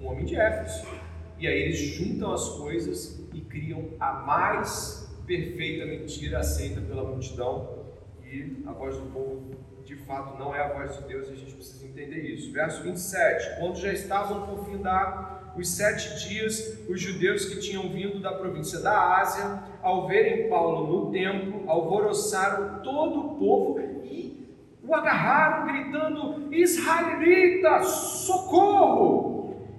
[0.00, 0.88] um homem de Éfeso.
[1.38, 7.84] E aí eles juntam as coisas e criam a mais perfeita mentira aceita pela multidão.
[8.24, 9.50] E a voz do povo,
[9.84, 12.52] de fato, não é a voz de Deus e a gente precisa entender isso.
[12.52, 13.58] Verso 27.
[13.58, 18.32] Quando já estavam por fim da os sete dias, os judeus que tinham vindo da
[18.32, 24.48] província da Ásia, ao verem Paulo no templo, alvoroçaram todo o povo e
[24.82, 29.33] o agarraram, gritando: Israelita, socorro!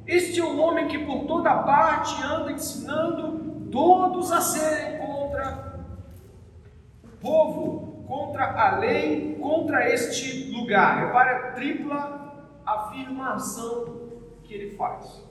[0.07, 5.83] Este é o homem que por toda parte anda ensinando todos a serem contra
[7.03, 11.07] o povo, contra a lei, contra este lugar.
[11.07, 12.25] Repare a tripla
[12.63, 14.11] afirmação
[14.43, 15.23] que ele faz.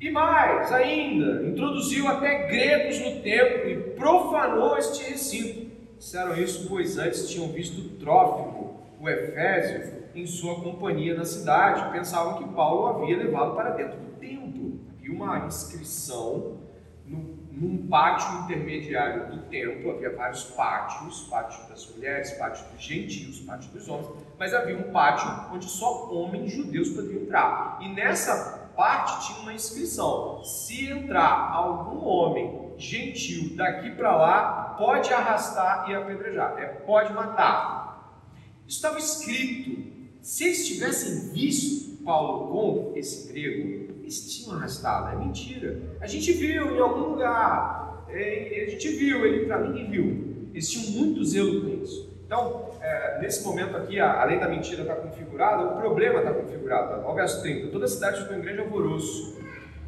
[0.00, 5.70] E mais ainda, introduziu até gregos no templo e profanou este recinto.
[5.96, 11.92] Disseram isso, pois antes tinham visto Trófimo, o Efésio, em sua companhia na cidade.
[11.92, 14.80] Pensavam que Paulo havia levado para dentro do templo.
[14.98, 16.58] Havia uma inscrição
[17.06, 17.18] no,
[17.50, 19.90] num pátio intermediário do templo.
[19.90, 24.10] Havia vários pátios: pátio das mulheres, pátio dos gentios, pátio dos homens.
[24.38, 27.78] Mas havia um pátio onde só homens judeus podiam entrar.
[27.80, 35.12] E nessa parte tinha uma inscrição: se entrar algum homem gentil daqui para lá, pode
[35.12, 38.22] arrastar e apedrejar, é, pode matar.
[38.66, 39.93] Estava escrito.
[40.24, 45.14] Se eles tivessem visto Paulo com esse grego, eles tinham arrastado.
[45.14, 45.78] É mentira.
[46.00, 50.48] A gente viu em algum lugar, é, a gente viu ele para ninguém viu.
[50.54, 52.10] Eles tinham muito zelo com isso.
[52.24, 57.02] Então, é, nesse momento aqui, a, lei da mentira está configurada, o problema está configurado.
[57.02, 57.70] Olha o verso 30.
[57.70, 59.38] Toda a cidade ficou em grande alvoroço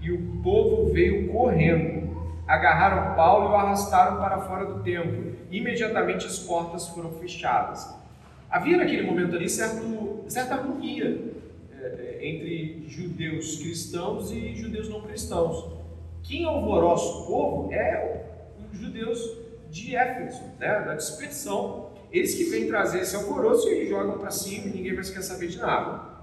[0.03, 2.15] e o povo veio correndo.
[2.47, 5.35] Agarraram Paulo e o arrastaram para fora do templo.
[5.51, 8.05] Imediatamente as portas foram fechadas.
[8.51, 11.33] Havia naquele momento ali certo, certa harmonia
[11.73, 15.77] é, é entre judeus cristãos e judeus não cristãos.
[16.23, 18.25] Quem alvoroça o povo é
[18.73, 19.21] os judeus
[19.71, 24.69] de Éfeso, né, da dispersão eles que vêm trazer esse alvoroço e jogam para cima
[24.69, 26.17] e ninguém mais quer saber de nada.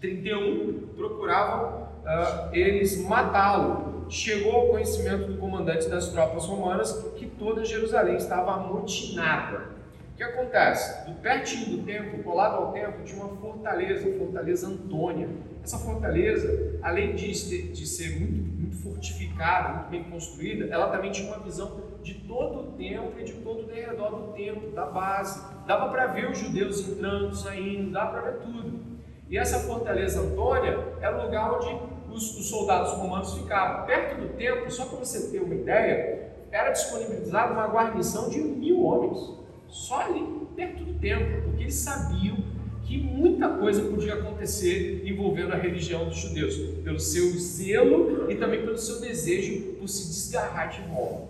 [0.00, 4.06] 31 procuravam uh, eles matá-lo.
[4.08, 9.79] Chegou ao conhecimento do comandante das tropas romanas que toda Jerusalém estava amotinada.
[10.20, 11.06] Que acontece?
[11.06, 15.30] Do pertinho do templo, colado ao templo, tinha uma fortaleza, a fortaleza Antônia.
[15.64, 17.32] Essa fortaleza, além de,
[17.72, 22.60] de ser muito, muito fortificada, muito bem construída, ela também tinha uma visão de todo
[22.60, 25.42] o templo e de todo o derredor do templo, da base.
[25.66, 28.78] Dava para ver os judeus entrando, saindo, dava para ver tudo.
[29.26, 33.86] E essa fortaleza Antônia era o lugar onde os, os soldados romanos ficavam.
[33.86, 38.82] Perto do templo, só para você ter uma ideia, era disponibilizada uma guarnição de mil
[38.82, 39.39] homens,
[39.70, 40.20] só ali
[40.54, 42.36] perto do templo, porque eles sabiam
[42.84, 48.62] que muita coisa podia acontecer envolvendo a religião dos judeus, pelo seu zelo e também
[48.62, 51.28] pelo seu desejo por se desgarrar de Roma.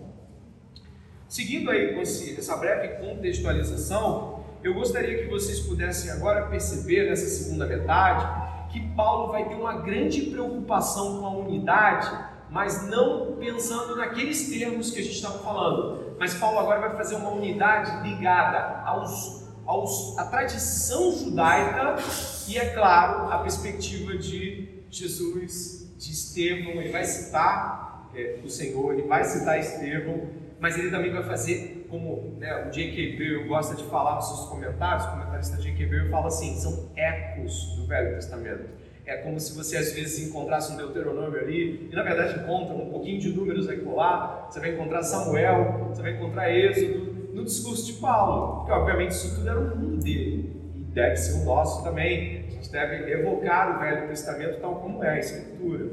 [1.27, 7.65] Seguindo aí com essa breve contextualização, eu gostaria que vocês pudessem agora perceber nessa segunda
[7.65, 12.09] metade que Paulo vai ter uma grande preocupação com a unidade,
[12.51, 16.15] mas não pensando naqueles termos que a gente estava falando.
[16.19, 21.95] Mas Paulo agora vai fazer uma unidade ligada aos aos, a tradição judaica
[22.47, 26.73] e, é claro, a perspectiva de Jesus, de Estevão.
[26.81, 30.27] Ele vai citar é, o Senhor, ele vai citar Estevão,
[30.59, 33.17] mas ele também vai fazer, como né, o J.K.
[33.17, 35.85] Beale gosta de falar nos seus comentários, o comentarista J.K.
[35.85, 38.80] Beale fala assim: são ecos do Velho Testamento.
[39.11, 42.89] É como se você às vezes encontrasse um Deuteronômio ali, e na verdade encontra um
[42.89, 47.91] pouquinho de números aí lá, você vai encontrar Samuel, você vai encontrar Êxodo, no discurso
[47.91, 51.83] de Paulo, porque obviamente isso tudo era o mundo dele e deve ser o nosso
[51.83, 52.45] também.
[52.47, 55.89] A gente deve evocar o Velho Testamento tal como é a Escritura.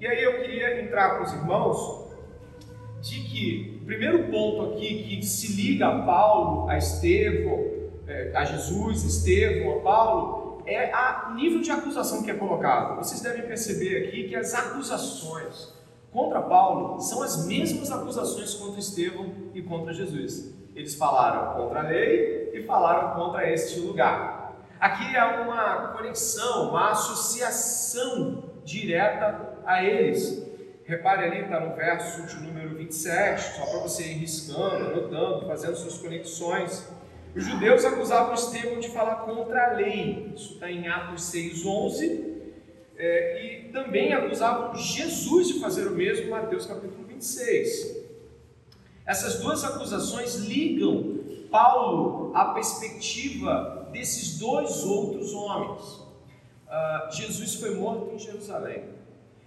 [0.00, 2.10] E aí eu queria entrar com os irmãos
[3.02, 7.66] de que o primeiro ponto aqui que se liga a Paulo, a Estevão,
[8.06, 10.39] é, a Jesus, Estevão, a Paulo,
[10.74, 10.92] é
[11.28, 12.96] o nível de acusação que é colocado.
[12.96, 15.72] Vocês devem perceber aqui que as acusações
[16.12, 20.54] contra Paulo são as mesmas acusações contra Estevão e contra Jesus.
[20.74, 24.54] Eles falaram contra a lei e falaram contra este lugar.
[24.78, 30.48] Aqui há uma conexão, uma associação direta a eles.
[30.84, 35.76] Repare ali, está no verso de número 27, só para você ir riscando, anotando, fazendo
[35.76, 36.88] suas conexões.
[37.34, 42.28] Os judeus acusavam Estevão de falar contra a lei, isso está em Atos 6,11
[42.96, 47.98] é, e também acusavam Jesus de fazer o mesmo, Mateus capítulo 26.
[49.06, 56.00] Essas duas acusações ligam Paulo à perspectiva desses dois outros homens.
[56.66, 58.84] Uh, Jesus foi morto em Jerusalém.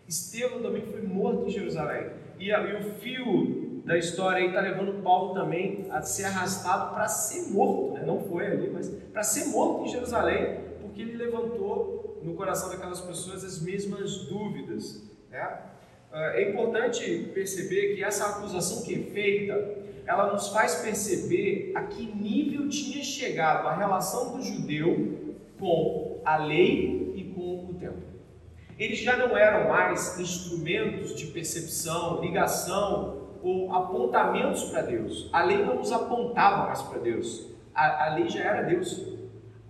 [0.07, 2.11] Estevão também foi morto em Jerusalém.
[2.39, 7.51] E, e o fio da história está levando Paulo também a ser arrastado para ser
[7.51, 7.93] morto.
[7.93, 8.03] Né?
[8.05, 13.01] Não foi ali, mas para ser morto em Jerusalém, porque ele levantou no coração daquelas
[13.01, 15.03] pessoas as mesmas dúvidas.
[15.29, 15.39] Né?
[16.11, 21.83] Ah, é importante perceber que essa acusação que é feita, ela nos faz perceber a
[21.83, 28.03] que nível tinha chegado a relação do judeu com a lei e com o templo.
[28.79, 35.29] Eles já não eram mais instrumentos de percepção, ligação ou apontamentos para Deus.
[35.31, 37.45] A lei não os apontava mais para Deus.
[37.75, 39.13] A, a lei já era Deus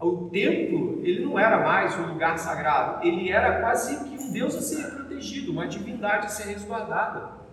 [0.06, 4.56] o templo, ele não era mais um lugar sagrado, ele era quase que um Deus
[4.56, 7.44] a ser protegido, uma divindade a ser resguardada.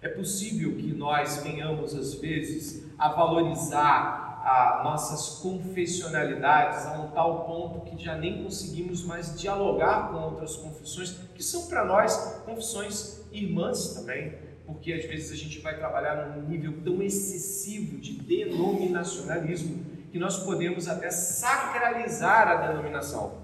[0.00, 7.44] É possível que nós venhamos, às vezes, a valorizar a nossas confessionalidades a um tal
[7.44, 13.20] ponto que já nem conseguimos mais dialogar com outras confissões, que são para nós confissões
[13.30, 14.32] irmãs também,
[14.72, 20.42] porque às vezes a gente vai trabalhar num nível tão excessivo de denominacionalismo que nós
[20.42, 23.40] podemos até sacralizar a denominação.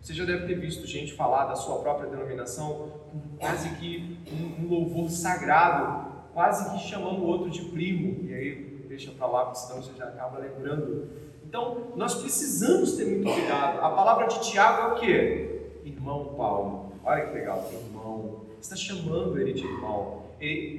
[0.00, 4.64] Você já deve ter visto gente falar da sua própria denominação com quase que um,
[4.64, 9.44] um louvor sagrado, quase que chamando o outro de primo, e aí deixa para lá,
[9.46, 11.08] porque senão você já acaba lembrando.
[11.44, 13.80] Então, nós precisamos ter muito cuidado.
[13.80, 15.60] A palavra de Tiago é o quê?
[15.84, 16.92] Irmão Paulo.
[17.04, 18.42] Olha que legal, irmão.
[18.60, 20.25] Você está chamando ele de irmão.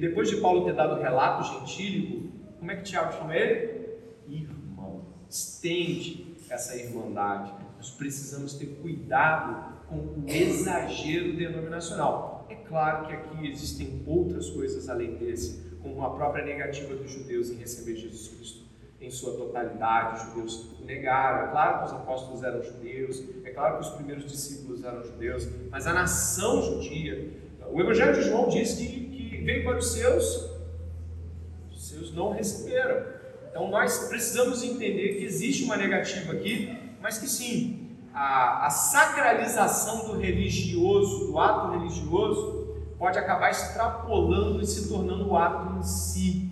[0.00, 3.78] Depois de Paulo ter dado o relato gentílico, como é que Tiago chama ele?
[4.28, 7.52] Irmão estende essa irmandade.
[7.76, 12.46] Nós precisamos ter cuidado com o exagero denominacional.
[12.48, 17.50] É claro que aqui existem outras coisas além desse, como a própria negativa dos judeus
[17.50, 18.68] em receber Jesus Cristo
[19.00, 20.16] em sua totalidade.
[20.16, 21.48] Os judeus negaram.
[21.48, 25.48] É claro que os apóstolos eram judeus, é claro que os primeiros discípulos eram judeus,
[25.70, 27.32] mas a nação judia.
[27.70, 28.86] O Evangelho de João diz que,
[29.42, 30.50] veio para os seus,
[31.70, 33.04] os seus não receberam.
[33.50, 40.06] Então nós precisamos entender que existe uma negativa aqui, mas que sim, a, a sacralização
[40.06, 46.50] do religioso, do ato religioso, pode acabar extrapolando e se tornando o ato em si.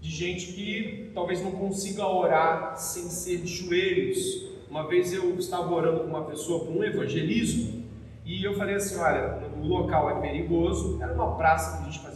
[0.00, 4.50] De gente que talvez não consiga orar sem ser de joelhos.
[4.70, 7.80] Uma vez eu estava orando com uma pessoa para um evangelismo
[8.24, 11.02] e eu falei assim: olha, o local é perigoso.
[11.02, 12.09] Era uma praça que a gente fazia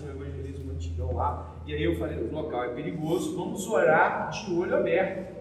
[1.14, 1.54] lá.
[1.66, 5.34] E aí eu falei, o local é perigoso, vamos orar de olho aberto.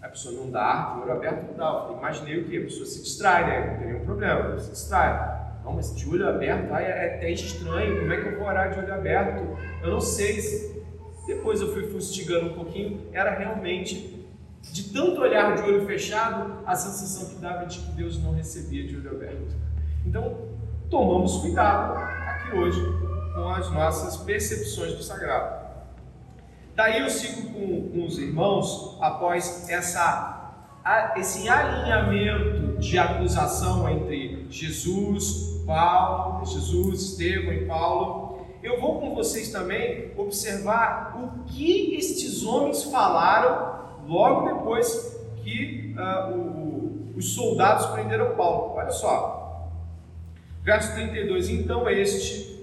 [0.00, 1.86] A pessoa não dá, de olho aberto não dá.
[1.88, 2.58] Eu imaginei o quê?
[2.58, 3.70] A pessoa se distrai, né?
[3.70, 5.38] Não tem nenhum problema, se distrai.
[5.64, 8.70] Não, mas de olho aberto ai, é até estranho, como é que eu vou orar
[8.70, 9.58] de olho aberto?
[9.82, 10.82] Eu não sei se,
[11.26, 14.26] Depois eu fui fustigando um pouquinho, era realmente
[14.62, 18.86] de tanto olhar de olho fechado, a sensação que dava de que Deus não recebia
[18.86, 19.54] de olho aberto.
[20.06, 20.48] Então,
[20.90, 23.07] tomamos cuidado aqui hoje
[23.38, 25.68] com as nossas percepções do sagrado.
[26.74, 30.54] Daí eu sigo com, com os irmãos após essa,
[31.16, 38.46] esse alinhamento de acusação entre Jesus, Paulo, Jesus, Estevão e Paulo.
[38.60, 46.34] Eu vou com vocês também observar o que estes homens falaram logo depois que uh,
[46.36, 48.74] o, os soldados prenderam Paulo.
[48.74, 49.70] Olha só,
[50.64, 52.57] verso 32: Então este,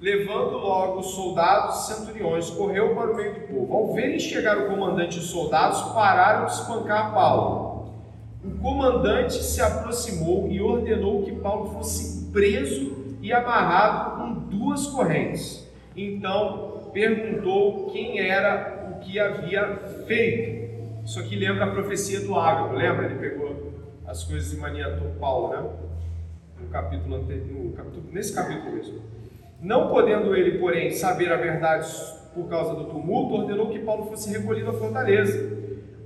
[0.00, 3.74] levando logo os soldados e centuriões, correu para o meio do povo.
[3.74, 7.92] Ao verem chegar o comandante e os soldados, pararam de espancar Paulo.
[8.44, 15.68] O comandante se aproximou e ordenou que Paulo fosse preso e amarrado com duas correntes.
[15.96, 19.76] Então perguntou quem era o que havia
[20.06, 20.68] feito.
[21.04, 23.06] Isso aqui lembra a profecia do Ágapo, lembra?
[23.06, 23.72] Ele pegou
[24.06, 25.70] as coisas e maniatou Paulo, né?
[26.60, 29.00] No capítulo anterior, capítulo, nesse capítulo mesmo.
[29.60, 31.88] Não podendo ele, porém, saber a verdade
[32.32, 35.58] por causa do tumulto, ordenou que Paulo fosse recolhido à fortaleza.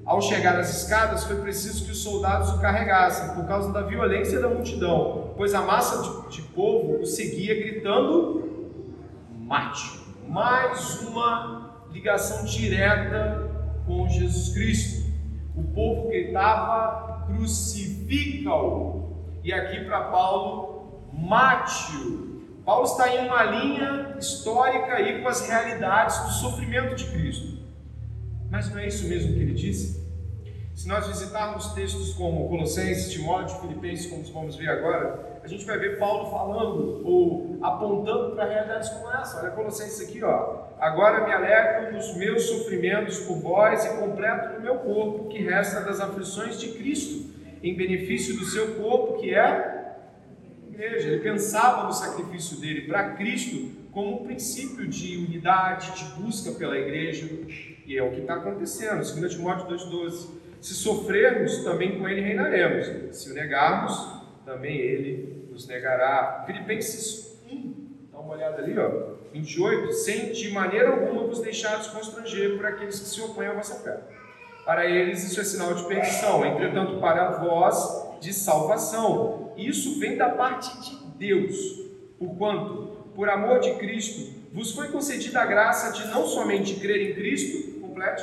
[0.05, 4.41] Ao chegar às escadas, foi preciso que os soldados o carregassem, por causa da violência
[4.41, 8.71] da multidão, pois a massa de, de povo o seguia gritando:
[9.39, 10.01] mate.
[10.29, 13.51] Mais uma ligação direta
[13.87, 15.13] com Jesus Cristo.
[15.55, 19.13] O povo gritava: crucifica-o.
[19.45, 22.32] E aqui para Paulo, mate-o.
[22.65, 27.59] Paulo está em uma linha histórica aí com as realidades do sofrimento de Cristo.
[28.49, 30.01] Mas não é isso mesmo que ele disse?
[30.75, 35.77] Se nós visitarmos textos como Colossenses, Timóteo, Filipenses, como vamos ver agora, a gente vai
[35.77, 39.41] ver Paulo falando ou apontando para realidades como essa.
[39.41, 40.63] Olha Colossenses aqui, ó.
[40.79, 45.81] Agora me alegro dos meus sofrimentos por vós e completo no meu corpo, que resta
[45.81, 47.31] das aflições de Cristo,
[47.63, 49.82] em benefício do seu corpo, que é
[50.73, 51.09] igreja.
[51.09, 56.79] Ele pensava no sacrifício dele para Cristo como um princípio de unidade, de busca pela
[56.79, 57.29] igreja,
[57.87, 58.99] e é o que está acontecendo.
[58.99, 60.31] 2 Timóteo 2,12.
[60.61, 63.17] Se sofrermos, também com ele reinaremos.
[63.17, 66.45] Se o negarmos, também ele nos negará.
[66.47, 67.75] Filipenses 1,
[68.11, 69.13] dá uma olhada ali, ó.
[69.33, 69.93] 28.
[69.93, 73.99] Sem de maneira alguma vos deixados constranger por aqueles que se opõem à vossa fé.
[74.65, 79.53] Para eles isso é sinal de perdição, entretanto para vós de salvação.
[79.57, 85.47] Isso vem da parte de Deus, porquanto, por amor de Cristo, vos foi concedida a
[85.47, 88.23] graça de não somente crer em Cristo, complete,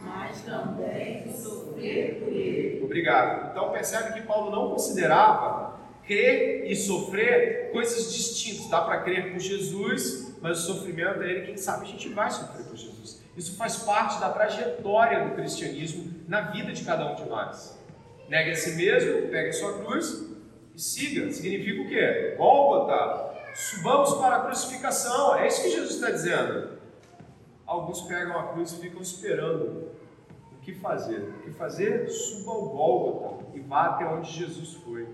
[0.00, 2.82] mas também sofrer por ele.
[2.82, 3.50] Obrigado.
[3.50, 8.68] Então percebe que Paulo não considerava crer e sofrer coisas distintas.
[8.68, 12.30] Dá para crer por Jesus, mas o sofrimento é ele, quem sabe a gente vai
[12.30, 13.22] sofrer por Jesus.
[13.36, 17.83] Isso faz parte da trajetória do cristianismo na vida de cada um de nós.
[18.28, 20.24] Negue a si mesmo, pegue a sua cruz
[20.74, 21.30] e siga.
[21.30, 22.34] Significa o quê?
[22.36, 23.34] Gólgota.
[23.54, 25.36] Subamos para a crucificação.
[25.36, 26.78] É isso que Jesus está dizendo.
[27.66, 29.90] Alguns pegam a cruz e ficam esperando
[30.52, 31.20] o que fazer.
[31.20, 32.08] O que fazer?
[32.08, 35.08] Suba ao Gólgota e vá até onde Jesus foi.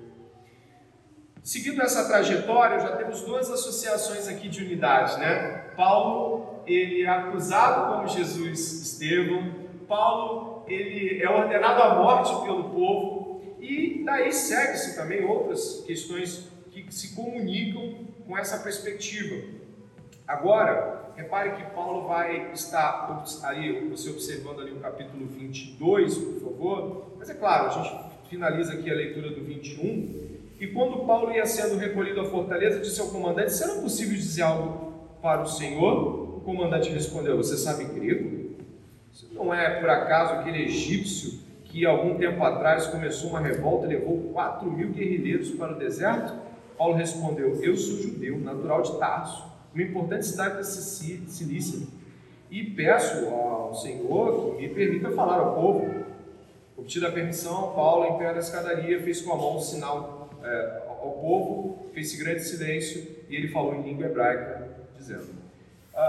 [1.42, 5.70] Seguindo essa trajetória, já temos duas associações aqui de unidade, né?
[5.74, 9.70] Paulo, ele é acusado como Jesus Estevão.
[9.88, 13.42] Paulo, ele é ordenado à morte pelo povo.
[13.60, 19.42] E daí segue-se também outras questões que se comunicam com essa perspectiva.
[20.26, 27.14] Agora, repare que Paulo vai estar ali, você observando ali o capítulo 22, por favor.
[27.18, 30.30] Mas é claro, a gente finaliza aqui a leitura do 21.
[30.60, 34.92] E quando Paulo ia sendo recolhido à fortaleza, disse ao comandante: Será possível dizer algo
[35.20, 36.36] para o Senhor?
[36.38, 38.39] O comandante respondeu: Você sabe grego?
[39.40, 44.18] Não é por acaso aquele egípcio que algum tempo atrás começou uma revolta e levou
[44.34, 46.34] 4 mil guerrilheiros para o deserto?
[46.76, 51.86] Paulo respondeu: Eu sou judeu, natural de Tarso, uma importante cidade da Cilícia,
[52.50, 56.04] e peço ao Senhor que me permita falar ao povo.
[56.76, 60.82] Obtida a permissão, Paulo, em pé da escadaria, fez com a mão um sinal é,
[60.86, 64.68] ao povo, fez grande silêncio e ele falou em língua hebraica,
[64.98, 65.28] dizendo: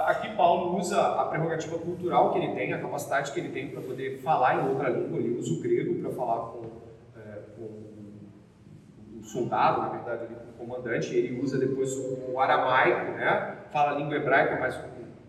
[0.05, 3.81] Aqui Paulo usa a prerrogativa cultural que ele tem, a capacidade que ele tem para
[3.81, 5.19] poder falar em outra língua.
[5.19, 6.61] Ele usa o grego para falar com,
[7.17, 11.15] é, com, o soldado, na verdade, com o comandante.
[11.15, 13.57] Ele usa depois o, o aramaico, né?
[13.71, 14.81] fala a língua hebraica, mas o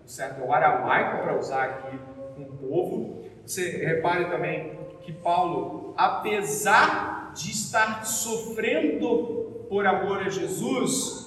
[0.08, 1.98] certo é o aramaico para usar aqui
[2.36, 3.24] com o povo.
[3.44, 11.21] Você repare também que Paulo, apesar de estar sofrendo por amor a Jesus,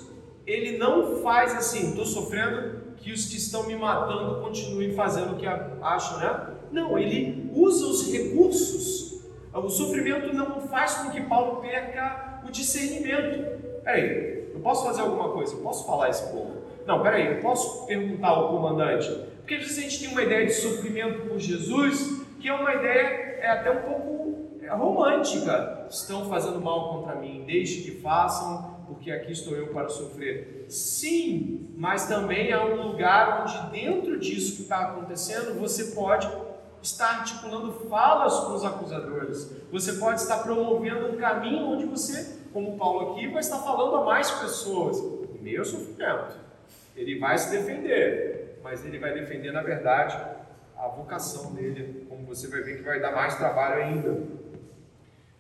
[0.45, 5.37] ele não faz assim, estou sofrendo, que os que estão me matando continuem fazendo o
[5.37, 6.47] que acham, né?
[6.71, 9.21] Não, ele usa os recursos.
[9.53, 13.61] O sofrimento não faz com que Paulo perca o discernimento.
[13.83, 15.53] Peraí, eu posso fazer alguma coisa?
[15.53, 16.63] Eu posso falar esse povo?
[16.85, 19.09] Não, peraí, eu posso perguntar ao comandante?
[19.37, 22.75] Porque às vezes a gente tem uma ideia de sofrimento por Jesus que é uma
[22.75, 25.87] ideia é até um pouco é, romântica.
[25.89, 30.65] Estão fazendo mal contra mim, deixe que façam, porque aqui estou eu para sofrer.
[30.69, 36.27] Sim, mas também há um lugar onde, dentro disso que está acontecendo, você pode
[36.81, 39.51] estar articulando falas com os acusadores.
[39.71, 44.03] Você pode estar promovendo um caminho onde você, como Paulo aqui, vai estar falando a
[44.03, 45.01] mais pessoas.
[45.41, 46.39] Meu sofrimento.
[46.95, 50.17] Ele vai se defender, mas ele vai defender, na verdade,
[50.77, 54.17] a vocação dele, como você vai ver que vai dar mais trabalho ainda.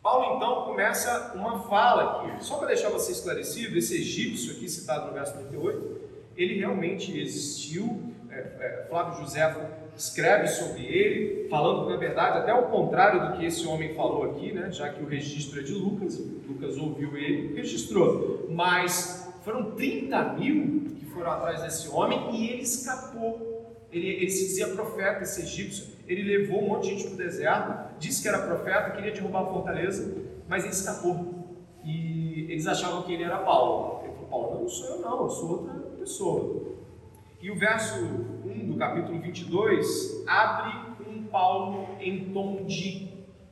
[0.05, 5.07] Paulo então começa uma fala aqui, só para deixar você esclarecido, esse egípcio aqui citado
[5.07, 5.99] no verso 38,
[6.37, 9.51] ele realmente existiu, é, é, Flávio José
[9.97, 14.53] escreve sobre ele, falando na verdade até ao contrário do que esse homem falou aqui,
[14.53, 20.33] né, já que o registro é de Lucas, Lucas ouviu ele registrou, mas foram 30
[20.33, 23.55] mil que foram atrás desse homem e ele escapou.
[23.91, 27.17] Ele, ele se dizia profeta, esse egípcio, ele levou um monte de gente para o
[27.17, 31.33] deserto, disse que era profeta, queria derrubar a fortaleza, mas ele escapou.
[31.83, 34.03] E eles achavam que ele era Paulo.
[34.03, 36.75] Ele falou: Paulo, não sou eu, não, eu sou outra pessoa.
[37.41, 38.03] E o verso
[38.45, 43.07] 1 do capítulo 22 abre com Paulo em tom de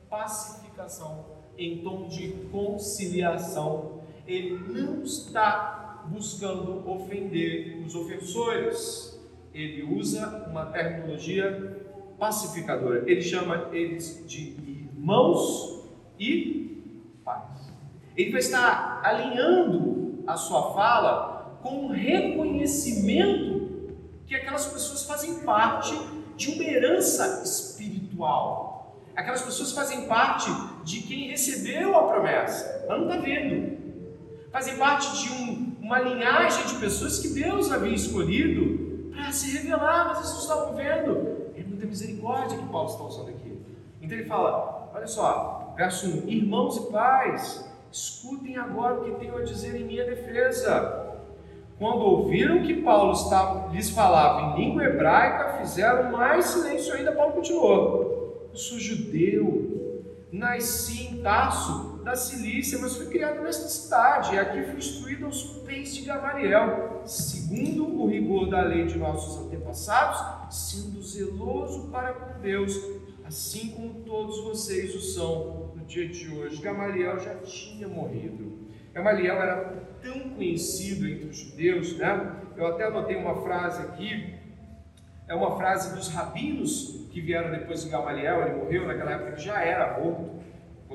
[0.08, 1.24] pacificação,
[1.56, 4.00] em tom de conciliação.
[4.26, 9.14] Ele não está buscando ofender os ofensores
[9.54, 11.83] ele usa uma terminologia
[12.18, 13.04] pacificadora.
[13.10, 14.56] Ele chama eles de
[14.96, 15.84] irmãos
[16.18, 16.82] e
[17.24, 17.72] pais.
[18.16, 23.54] Ele vai estar alinhando a sua fala com o reconhecimento
[24.26, 25.98] que aquelas pessoas fazem parte
[26.36, 28.96] de uma herança espiritual.
[29.14, 30.50] Aquelas pessoas fazem parte
[30.82, 33.78] de quem recebeu a promessa, mas não está vendo.
[34.50, 40.08] Fazem parte de um, uma linhagem de pessoas que Deus havia escolhido para se revelar,
[40.08, 41.33] mas eles não estavam vendo.
[41.84, 43.58] Muita misericórdia que Paulo está usando aqui.
[44.00, 49.36] Então ele fala: olha só, verso 1: Irmãos e pais, escutem agora o que tenho
[49.36, 51.02] a dizer em minha defesa.
[51.78, 57.12] Quando ouviram que Paulo estava, lhes falava em língua hebraica, fizeram mais silêncio ainda.
[57.12, 64.34] Paulo continuou: Eu sou judeu, nasci em Tarso da Cilícia, mas fui criado nesta cidade,
[64.34, 69.46] e aqui fui instruído aos pés de Gamaliel, segundo o rigor da lei de nossos
[69.46, 72.78] antepassados, sendo zeloso para com Deus,
[73.24, 76.60] assim como todos vocês o são no dia de hoje.
[76.60, 78.68] Gamaliel já tinha morrido.
[78.92, 82.36] Gamaliel era tão conhecido entre os judeus, né?
[82.54, 84.34] Eu até anotei uma frase aqui,
[85.26, 89.40] é uma frase dos rabinos que vieram depois de Gamaliel, ele morreu naquela época, ele
[89.40, 90.43] já era morto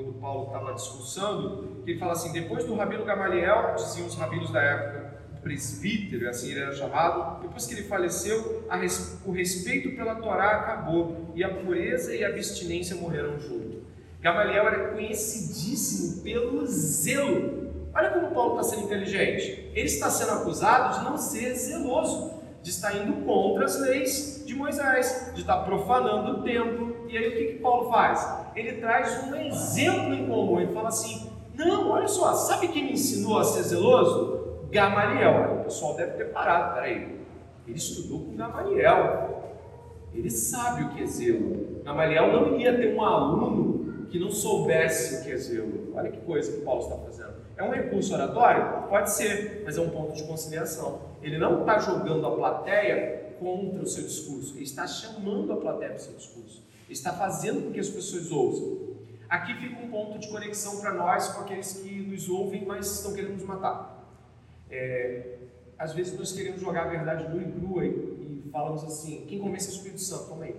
[0.02, 4.50] quando Paulo estava discursando, que ele fala assim: depois do Rabino Gamaliel, diziam os rabinos
[4.50, 10.16] da época, presbítero, assim ele era chamado, depois que ele faleceu, res, o respeito pela
[10.16, 13.80] Torá acabou e a pureza e a abstinência morreram junto.
[14.20, 17.70] Gamaliel era conhecidíssimo pelo zelo.
[17.94, 19.70] Olha como Paulo está sendo inteligente.
[19.74, 24.54] Ele está sendo acusado de não ser zeloso, de estar indo contra as leis de
[24.54, 27.06] Moisés, de estar profanando o templo.
[27.08, 28.40] E aí o que, que Paulo faz?
[28.54, 30.60] ele traz um exemplo em comum.
[30.60, 34.40] Ele fala assim: não, olha só, sabe quem me ensinou a ser zeloso?
[34.70, 35.60] Gamaliel.
[35.60, 37.20] O pessoal deve ter parado, peraí.
[37.66, 39.40] Ele estudou com Gamaliel.
[40.12, 41.82] Ele sabe o que é zelo.
[41.84, 45.92] Gamaliel não iria ter um aluno que não soubesse o que é zelo.
[45.94, 47.34] Olha que coisa que Paulo está fazendo.
[47.56, 48.88] É um recurso oratório?
[48.88, 51.02] Pode ser, mas é um ponto de conciliação.
[51.22, 55.90] Ele não está jogando a plateia contra o seu discurso, ele está chamando a plateia
[55.90, 58.90] para o seu discurso está fazendo com que as pessoas ouçam.
[59.28, 63.14] Aqui fica um ponto de conexão para nós com aqueles que nos ouvem, mas estão
[63.14, 63.96] querendo nos matar.
[64.68, 65.36] É,
[65.78, 69.38] às vezes nós queremos jogar a verdade nua e crua e, e falamos assim: quem
[69.38, 70.56] convence é o Espírito Santo, toma aí.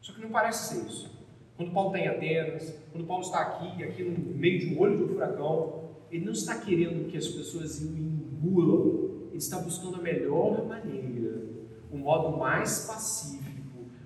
[0.00, 1.16] Só que não parece ser isso.
[1.56, 4.96] Quando Paulo está em Atenas, quando Paulo está aqui, aqui no meio de um olho
[4.96, 9.96] de um furacão, ele não está querendo que as pessoas o engulam, ele está buscando
[9.96, 11.42] a melhor maneira,
[11.90, 13.48] o modo mais pacífico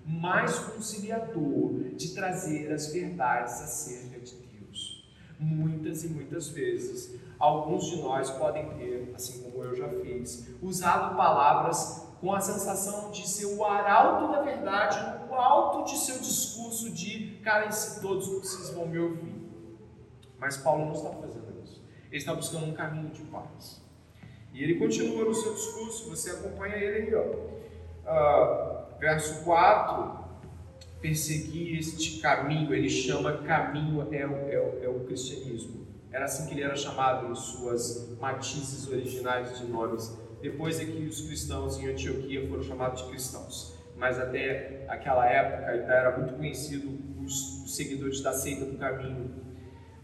[0.05, 5.09] mais conciliador de trazer as verdades acerca de Deus.
[5.39, 11.17] Muitas e muitas vezes, alguns de nós podem ter, assim como eu já fiz, usado
[11.17, 14.99] palavras com a sensação de ser o arauto da verdade,
[15.29, 19.43] o alto de seu discurso de, cara, se todos vocês vão me ouvir.
[20.39, 21.52] Mas Paulo não está fazendo.
[22.13, 23.83] Ele está buscando um caminho de paz.
[24.53, 27.25] E ele continua no seu discurso, você acompanha ele aí, ó.
[28.05, 30.23] Uh, verso 4,
[31.01, 35.87] perseguir este caminho, ele chama caminho, é é, é o cristianismo.
[36.13, 40.15] Era assim que ele era chamado em suas matizes originais de nomes.
[40.43, 43.75] Depois é que os cristãos em Antioquia foram chamados de cristãos.
[43.97, 49.31] Mas até aquela época ainda era muito conhecido os seguidores da seita do caminho.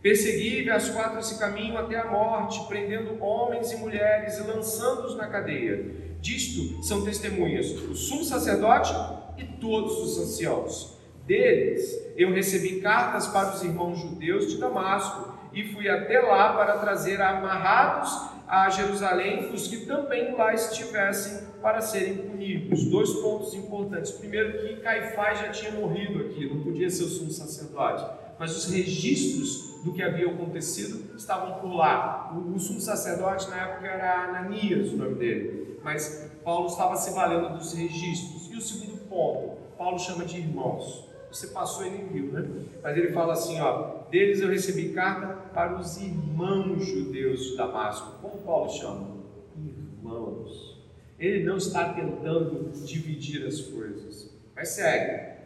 [0.00, 5.26] Persegui, verso 4, esse caminho até a morte, prendendo homens e mulheres e lançando-os na
[5.26, 6.08] cadeia.
[6.20, 8.92] Disto são testemunhas o sumo sacerdote
[9.36, 10.96] e todos os anciãos.
[11.26, 16.78] Deles eu recebi cartas para os irmãos judeus de Damasco e fui até lá para
[16.78, 22.84] trazer amarrados a Jerusalém os que também lá estivessem para serem punidos.
[22.86, 24.12] Dois pontos importantes.
[24.12, 28.06] Primeiro, que Caifás já tinha morrido aqui, não podia ser o sumo sacerdote,
[28.38, 32.32] mas os registros do que havia acontecido estavam por lá.
[32.34, 37.12] O, o sumo sacerdote na época era Ananias, o nome dele, mas Paulo estava se
[37.14, 38.50] valendo dos registros.
[38.50, 41.08] E o segundo ponto, Paulo chama de irmãos.
[41.30, 42.48] Você passou e viu, né?
[42.82, 48.18] Mas ele fala assim, ó, deles eu recebi carta para os irmãos judeus de Damasco.
[48.22, 49.18] Como Paulo chama?
[49.56, 50.78] Irmãos.
[51.18, 54.34] Ele não está tentando dividir as coisas.
[54.56, 55.37] Mas segue.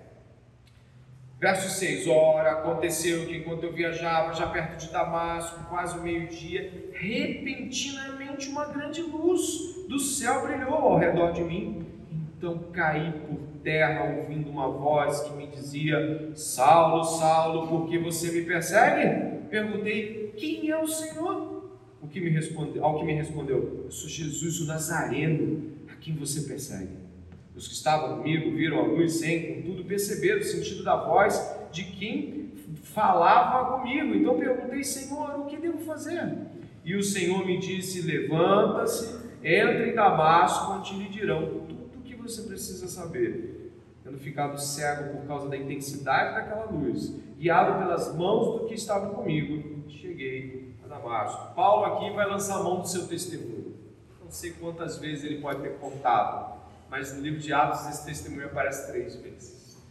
[1.43, 6.93] Verso 6: Ora, aconteceu que enquanto eu viajava, já perto de Damasco, quase o meio-dia,
[6.93, 11.85] repentinamente uma grande luz do céu brilhou ao redor de mim.
[12.39, 18.31] Então caí por terra, ouvindo uma voz que me dizia: Saulo, Saulo, por que você
[18.31, 19.43] me persegue?
[19.51, 21.73] Perguntei: Quem é o Senhor?
[22.01, 26.15] O que me respondeu, ao que me respondeu: Eu sou Jesus o Nazareno, a quem
[26.15, 27.02] você persegue.
[27.55, 31.85] Os que estavam comigo viram a luz sem, contudo, perceber o sentido da voz de
[31.85, 32.51] quem
[32.83, 34.15] falava comigo.
[34.15, 36.39] Então perguntei, Senhor, o que devo fazer?
[36.85, 42.15] E o Senhor me disse: Levanta-se, entre em Damasco, onde lhe dirão tudo o que
[42.15, 43.61] você precisa saber.
[44.03, 49.15] Tendo ficado cego por causa da intensidade daquela luz, guiado pelas mãos do que estavam
[49.15, 51.55] comigo, cheguei a Damasco.
[51.55, 53.77] Paulo aqui vai lançar a mão do seu testemunho.
[54.21, 56.62] Não sei quantas vezes ele pode ter contado
[56.93, 59.83] mas no livro de Atos esse testemunho aparece três vezes.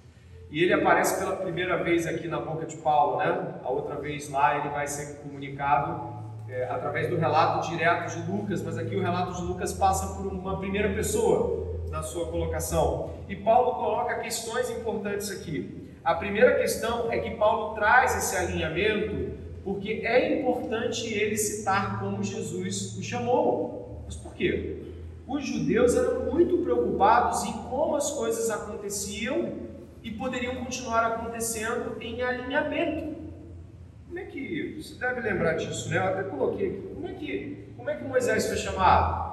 [0.51, 3.55] E ele aparece pela primeira vez aqui na boca de Paulo, né?
[3.63, 6.13] A outra vez lá ele vai ser comunicado
[6.47, 10.31] é, através do relato direto de Lucas, mas aqui o relato de Lucas passa por
[10.31, 13.15] uma primeira pessoa na sua colocação.
[13.27, 15.89] E Paulo coloca questões importantes aqui.
[16.03, 22.23] A primeira questão é que Paulo traz esse alinhamento porque é importante ele citar como
[22.23, 24.03] Jesus o chamou.
[24.05, 24.81] Mas por quê?
[25.31, 29.53] Os judeus eram muito preocupados em como as coisas aconteciam
[30.03, 33.15] e poderiam continuar acontecendo em alinhamento.
[34.07, 35.99] Como é que você deve lembrar disso, né?
[35.99, 36.91] Eu até coloquei aqui.
[36.93, 39.31] Como é que, como é que Moisés foi chamado?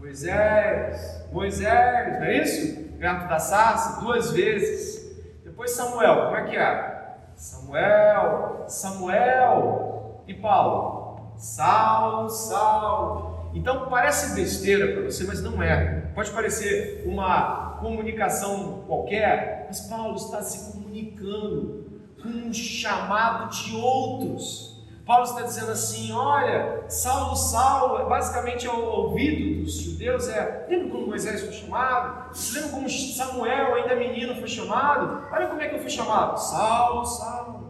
[0.00, 2.90] Moisés, Moisés, não é isso?
[2.98, 5.16] Perto da sarça, duas vezes.
[5.44, 7.16] Depois Samuel, como é que é?
[7.36, 11.34] Samuel, Samuel e Paulo.
[11.36, 13.29] Saulo, Saulo.
[13.52, 16.10] Então parece besteira para você, mas não é.
[16.14, 21.90] Pode parecer uma comunicação qualquer, mas Paulo está se comunicando
[22.22, 24.70] com um chamado de outros.
[25.04, 30.66] Paulo está dizendo assim: olha, Saulo, Saulo, basicamente é o ouvido dos judeus é.
[30.68, 32.30] Lembra como Moisés foi chamado?
[32.54, 35.26] Lembra como Samuel, ainda menino, foi chamado?
[35.32, 37.60] Olha como é que eu fui chamado: Saulo, Saulo.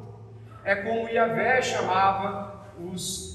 [0.64, 3.29] É como Yahvé chamava os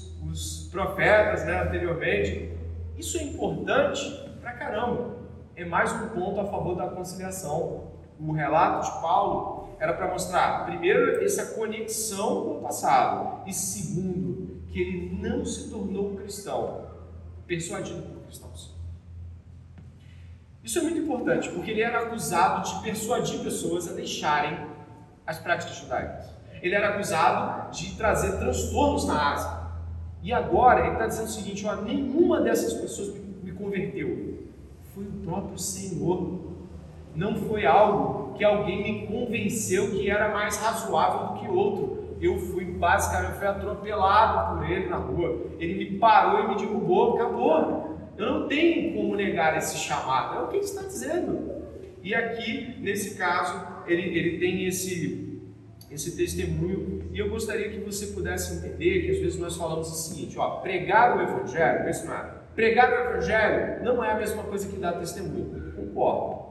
[0.76, 2.52] profetas né, anteriormente.
[2.98, 4.04] Isso é importante
[4.42, 5.16] pra caramba.
[5.56, 7.92] É mais um ponto a favor da conciliação.
[8.20, 14.60] O relato de Paulo era para mostrar, primeiro, essa conexão com o passado, e segundo,
[14.68, 16.86] que ele não se tornou cristão,
[17.46, 18.74] persuadido por cristãos.
[20.62, 24.58] Isso é muito importante, porque ele era acusado de persuadir pessoas a deixarem
[25.26, 26.26] as práticas judaicas.
[26.60, 29.65] Ele era acusado de trazer transtornos na Ásia.
[30.26, 33.14] E agora ele está dizendo o seguinte: ó, nenhuma dessas pessoas
[33.44, 34.48] me, converteu.
[34.92, 36.40] Foi o próprio Senhor.
[37.14, 42.16] Não foi algo que alguém me convenceu que era mais razoável do que outro.
[42.20, 45.46] Eu fui basicamente fui atropelado por ele na rua.
[45.60, 47.96] Ele me parou e me derrubou, acabou.
[48.18, 50.40] Eu não tenho como negar esse chamado.
[50.40, 51.52] É o que ele está dizendo.
[52.02, 55.40] E aqui, nesse caso, ele, ele tem esse
[55.88, 56.95] esse testemunho.
[57.16, 60.60] E eu gostaria que você pudesse entender que às vezes nós falamos o seguinte: ó,
[60.60, 62.34] pregar o Evangelho, não é?
[62.54, 66.44] Pregar o Evangelho não é a mesma coisa que dar testemunho, concordo.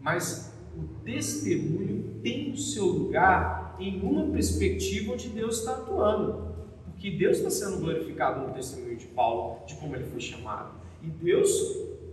[0.00, 6.52] Mas o testemunho tem o seu lugar em uma perspectiva onde Deus está atuando.
[6.86, 10.80] Porque Deus está sendo glorificado no testemunho de Paulo, de como ele foi chamado.
[11.00, 11.48] E Deus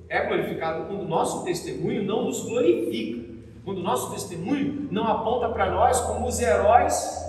[0.08, 3.34] é glorificado quando o nosso testemunho não nos glorifica,
[3.66, 7.28] quando o nosso testemunho não aponta para nós como os heróis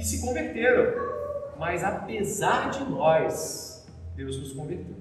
[0.00, 0.94] que se converteram,
[1.58, 3.86] mas apesar de nós,
[4.16, 4.96] Deus nos converteu.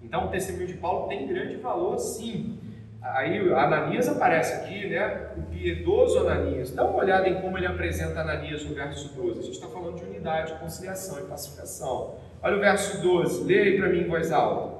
[0.00, 2.56] Então o testemunho de Paulo tem grande valor, sim.
[3.02, 5.32] Aí Ananias aparece aqui, né?
[5.36, 6.72] O piedoso Ananias.
[6.72, 9.40] Dá uma olhada em como ele apresenta Ananias no verso 12.
[9.40, 12.14] A gente está falando de unidade, conciliação e pacificação.
[12.40, 14.78] Olha o verso 12, leia aí para mim em voz alta.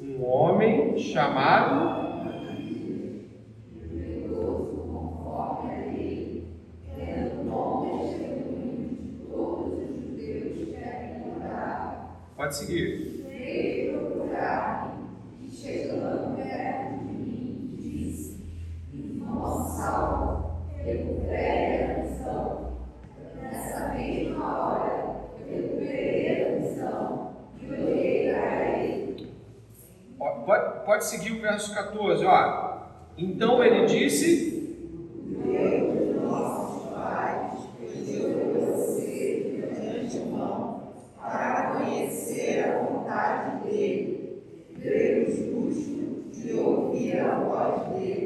[0.00, 2.31] Um homem chamado
[12.52, 13.22] Pode seguir.
[13.92, 14.98] Procurar-me
[16.36, 18.44] perto de mim, disse:
[24.38, 25.24] hora,
[26.60, 29.32] missão e olhei para ele.
[30.18, 32.82] Pode, pode seguir o verso 14, ó.
[33.16, 34.52] Então ele disse: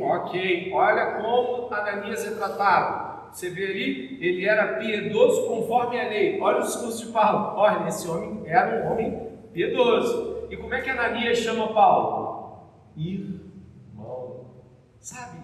[0.02, 3.32] Ok, olha como Ananias é tratado.
[3.32, 6.40] Você vê ali, ele era piedoso conforme a lei.
[6.40, 7.58] Olha o discurso de Paulo.
[7.58, 10.46] Olha, esse homem era um homem piedoso.
[10.50, 12.70] E como é que Ananias chama Paulo?
[12.96, 14.46] Irmão.
[15.00, 15.38] Sabe,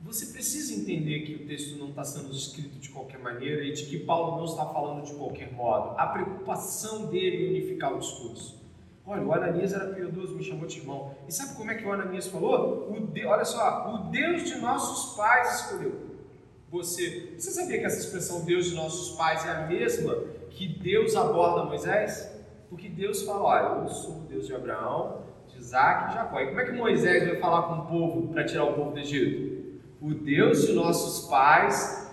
[0.00, 3.86] você precisa entender que o texto não está sendo escrito de qualquer maneira e de
[3.86, 5.98] que Paulo não está falando de qualquer modo.
[5.98, 8.63] A preocupação dele em unificar o discurso.
[9.06, 11.14] Olha, o Ananias era piedoso, me chamou de irmão.
[11.28, 12.90] E sabe como é que o Ananias falou?
[12.90, 16.14] O de, olha só, o Deus de nossos pais escolheu
[16.74, 17.34] você.
[17.38, 20.16] Você sabia que essa expressão Deus de nossos pais é a mesma
[20.50, 22.32] que Deus aborda Moisés?
[22.68, 26.40] Porque Deus fala, olha, eu sou o Deus de Abraão, de Isaac e Jacó.
[26.40, 28.98] E como é que Moisés vai falar com o povo para tirar o povo do
[28.98, 29.80] Egito?
[30.00, 32.12] O Deus de nossos pais.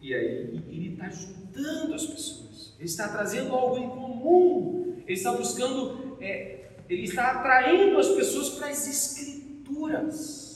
[0.00, 2.74] E aí ele está juntando as pessoas.
[2.78, 4.96] Ele está trazendo algo em comum.
[5.06, 10.50] Ele está buscando é, ele está atraindo as pessoas para as escrituras.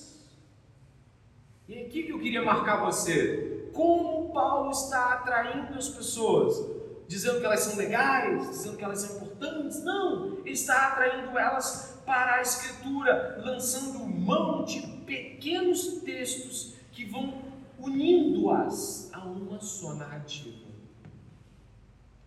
[1.69, 3.71] E aqui que eu queria marcar você.
[3.73, 6.62] Como Paulo está atraindo as pessoas?
[7.09, 9.83] Dizendo que elas são legais, dizendo que elas são importantes?
[9.83, 17.43] Não, ele está atraindo elas para a escritura, lançando mão de pequenos textos que vão
[17.79, 20.64] unindo-as a uma só narrativa.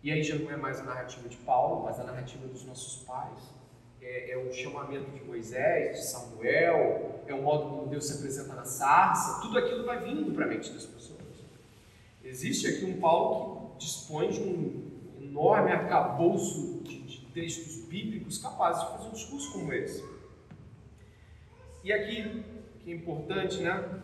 [0.02, 3.02] E aí já não é mais a narrativa de Paulo, mas a narrativa dos nossos
[3.04, 3.58] pais.
[4.00, 8.54] É, é, o chamamento de Moisés, de Samuel, é o modo como Deus se apresenta
[8.54, 11.18] na sarça, tudo aquilo vai vindo para a mente das pessoas.
[12.22, 14.90] Existe aqui um Paulo que dispõe de um
[15.20, 20.04] enorme arcabouço de, de textos bíblicos capazes de fazer um discurso como esse.
[21.82, 22.44] E aqui,
[22.80, 24.02] que é importante, né?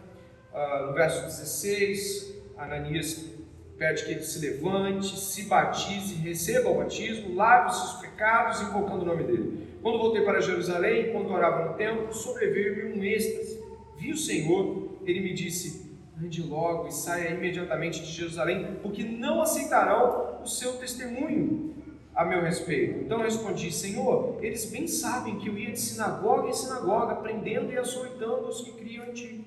[0.53, 3.34] Uh, no verso 16, Ananias
[3.79, 9.03] pede que ele se levante, se batize, receba o batismo, lave os seus pecados, invocando
[9.03, 9.79] o nome dele.
[9.83, 13.63] Quando voltei para Jerusalém, enquanto orava no templo, sobreveio-me um êxtase.
[13.99, 15.85] Vi o Senhor, ele me disse:
[16.23, 21.75] ande logo e saia imediatamente de Jerusalém, porque não aceitarão o seu testemunho
[22.15, 23.01] a meu respeito.
[23.01, 27.79] Então respondi: Senhor, eles bem sabem que eu ia de sinagoga em sinagoga, prendendo e
[27.79, 29.45] açoitando os que criam em ti.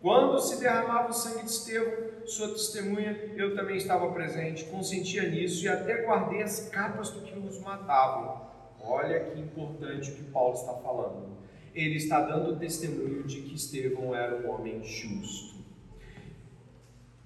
[0.00, 1.92] Quando se derramava o sangue de Estevão,
[2.30, 7.36] sua testemunha, eu também estava presente, consentia nisso e até guardei as capas do que
[7.38, 8.48] os matavam.
[8.80, 11.36] Olha que importante o que Paulo está falando.
[11.74, 15.60] Ele está dando testemunho de que Estevão era um homem justo.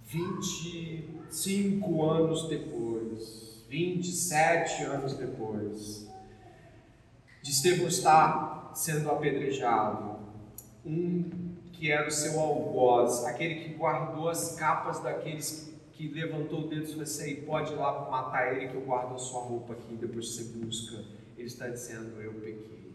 [0.04, 6.08] 25 anos depois, 27 anos depois,
[7.42, 10.18] de Estevão estar sendo apedrejado,
[10.84, 16.68] um que era o seu algoz, aquele que guardou as capas daqueles que levantou o
[16.68, 19.74] dedo e falou assim, pode ir lá matar ele que eu guardo a sua roupa
[19.74, 21.04] aqui, depois você busca.
[21.36, 22.92] Ele está dizendo, eu pequei,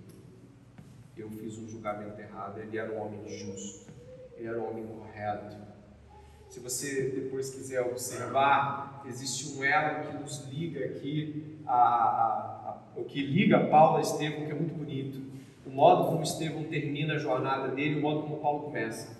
[1.16, 3.92] eu fiz um julgamento errado, ele era um homem justo,
[4.36, 5.56] ele era um homem correto.
[6.50, 13.00] Se você depois quiser observar, existe um elo que nos liga aqui, a, a, a,
[13.00, 15.30] o que liga Paulo a Estevão, que é muito bonito
[15.70, 19.18] o modo como Estevão termina a jornada dele, o modo como Paulo começa.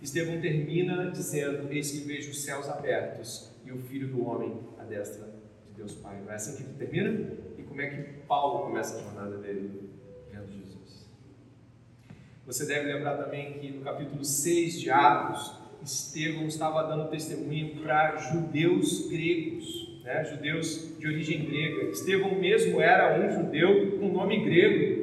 [0.00, 4.84] Estevão termina dizendo: Eis que vejo os céus abertos e o Filho do Homem à
[4.84, 6.20] destra de Deus Pai.
[6.24, 7.32] Não é assim que ele termina?
[7.58, 9.90] E como é que Paulo começa a jornada dele?
[10.30, 11.08] Vendo Jesus.
[12.46, 18.16] Você deve lembrar também que no capítulo 6 de Atos, Estevão estava dando testemunho para
[18.16, 20.24] judeus gregos, né?
[20.24, 21.90] judeus de origem grega.
[21.90, 24.97] Estevão mesmo era um judeu com nome grego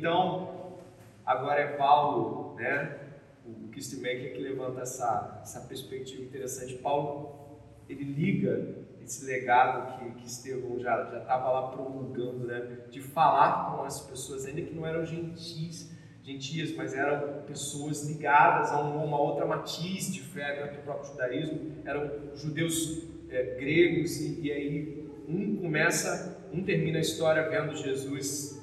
[0.00, 0.78] Então,
[1.26, 3.00] agora é Paulo, né?
[3.44, 6.72] O Kistemaker que levanta essa, essa perspectiva interessante.
[6.76, 12.78] Paulo, ele liga esse legado que, que Estevão já estava lá promulgando, né?
[12.90, 18.72] De falar com as pessoas, ainda que não eram gentis, gentias, mas eram pessoas ligadas
[18.72, 24.40] a uma outra matiz de fé dentro do próprio judaísmo, eram judeus é, gregos, e,
[24.46, 28.58] e aí um começa, um termina a história vendo Jesus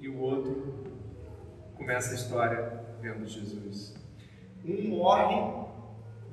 [0.00, 0.79] e o outro
[1.80, 3.94] começa a história vendo Jesus.
[4.62, 5.64] Um morre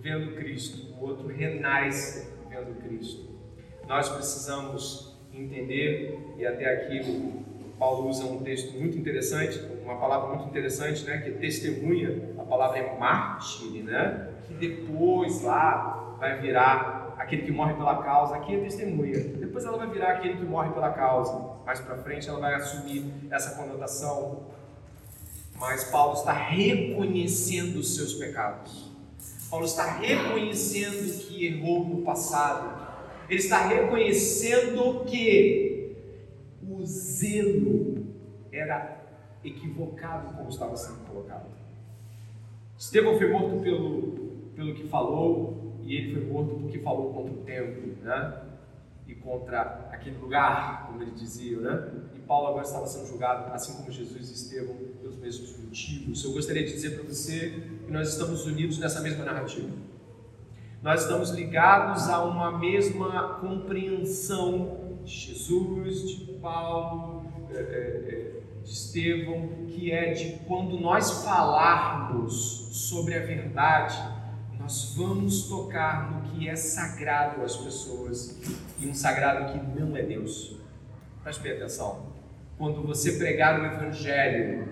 [0.01, 3.29] vendo Cristo, o outro renasce vendo Cristo.
[3.87, 7.43] Nós precisamos entender, e até aqui
[7.79, 12.43] Paulo usa um texto muito interessante, uma palavra muito interessante, né, que é testemunha, a
[12.43, 18.53] palavra é mártir, né, que depois lá vai virar aquele que morre pela causa, aqui
[18.53, 19.17] é testemunha.
[19.17, 21.55] Depois ela vai virar aquele que morre pela causa.
[21.65, 24.45] Mais para frente ela vai assumir essa conotação.
[25.59, 28.91] Mas Paulo está reconhecendo os seus pecados.
[29.49, 32.87] Paulo está reconhecendo que errou no passado.
[33.29, 35.95] Ele está reconhecendo que
[36.61, 38.05] o zelo
[38.51, 39.01] era
[39.43, 41.47] equivocado como estava sendo colocado.
[42.77, 44.01] Estevão foi morto pelo,
[44.55, 48.41] pelo que falou, e ele foi morto porque falou contra o templo, né?
[49.07, 51.91] E contra aquele lugar, como eles diziam, né?
[52.27, 56.23] Paulo agora estava sendo julgado, assim como Jesus e Estevão, pelos mesmos motivos.
[56.23, 59.69] Eu gostaria de dizer para você que nós estamos unidos nessa mesma narrativa.
[60.83, 68.69] Nós estamos ligados a uma mesma compreensão de Jesus, de Paulo, é, é, é, de
[68.69, 73.97] Estevão, que é de quando nós falarmos sobre a verdade,
[74.59, 78.37] nós vamos tocar no que é sagrado às pessoas
[78.79, 80.57] e um sagrado que não é Deus.
[81.23, 82.16] Preste bem atenção.
[82.57, 84.67] Quando você pregar o Evangelho,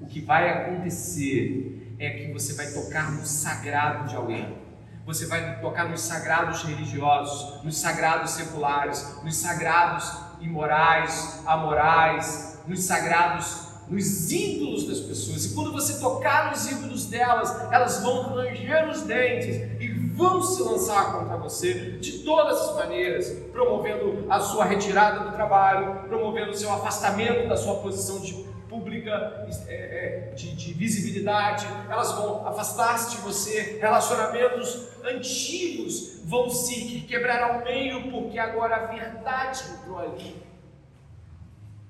[0.00, 4.56] o que vai acontecer é que você vai tocar no sagrado de alguém.
[5.04, 10.10] Você vai tocar nos sagrados religiosos, nos sagrados seculares, nos sagrados
[10.40, 15.44] imorais, amorais, nos sagrados nos ídolos das pessoas.
[15.44, 19.75] E quando você tocar nos ídolos delas, elas vão ranger os dentes
[20.16, 26.08] vão se lançar contra você de todas as maneiras, promovendo a sua retirada do trabalho,
[26.08, 32.12] promovendo o seu afastamento da sua posição de pública é, é, de, de, visibilidade, elas
[32.12, 39.64] vão afastar-se de você, relacionamentos antigos vão se quebrar ao meio, porque agora a verdade
[39.72, 40.42] entrou ali.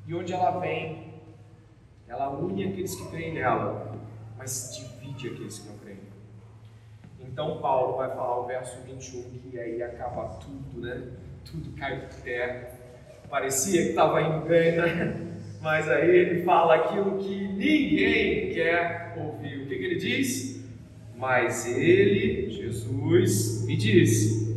[0.06, 1.14] E onde ela vem,
[2.06, 3.96] ela une aqueles que creem nela,
[4.36, 5.75] mas divide aqueles que não.
[7.36, 11.02] Então Paulo vai falar o verso 21 que aí acaba tudo, né?
[11.44, 12.70] Tudo cai por terra.
[13.28, 15.36] Parecia que estava indo bem, né?
[15.60, 19.64] Mas aí ele fala aquilo que ninguém quer ouvir.
[19.64, 20.64] O que, que ele diz?
[21.14, 24.56] Mas ele, Jesus, me disse: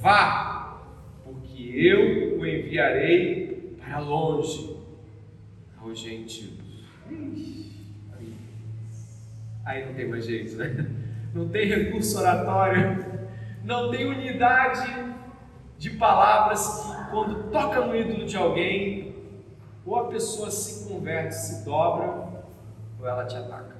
[0.00, 0.82] Vá,
[1.22, 4.76] porque eu o enviarei para longe
[5.80, 6.58] aos gentios.
[9.64, 10.99] Aí não tem mais jeito, né?
[11.34, 13.04] Não tem recurso oratório,
[13.64, 15.14] não tem unidade
[15.78, 19.14] de palavras que, quando toca no ídolo de alguém,
[19.84, 22.44] ou a pessoa se converte, se dobra,
[22.98, 23.76] ou ela te ataca.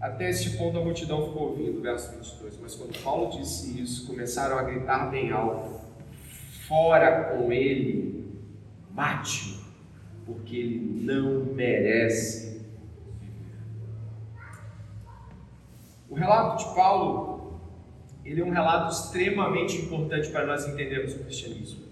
[0.00, 2.60] Até este ponto a multidão ficou ouvindo, verso 22.
[2.60, 5.80] Mas quando Paulo disse isso, começaram a gritar bem alto:
[6.68, 8.38] Fora com ele,
[8.92, 9.58] mate-o
[10.28, 12.47] porque ele não merece
[16.08, 17.60] O relato de Paulo,
[18.24, 21.86] ele é um relato extremamente importante para nós entendermos o cristianismo.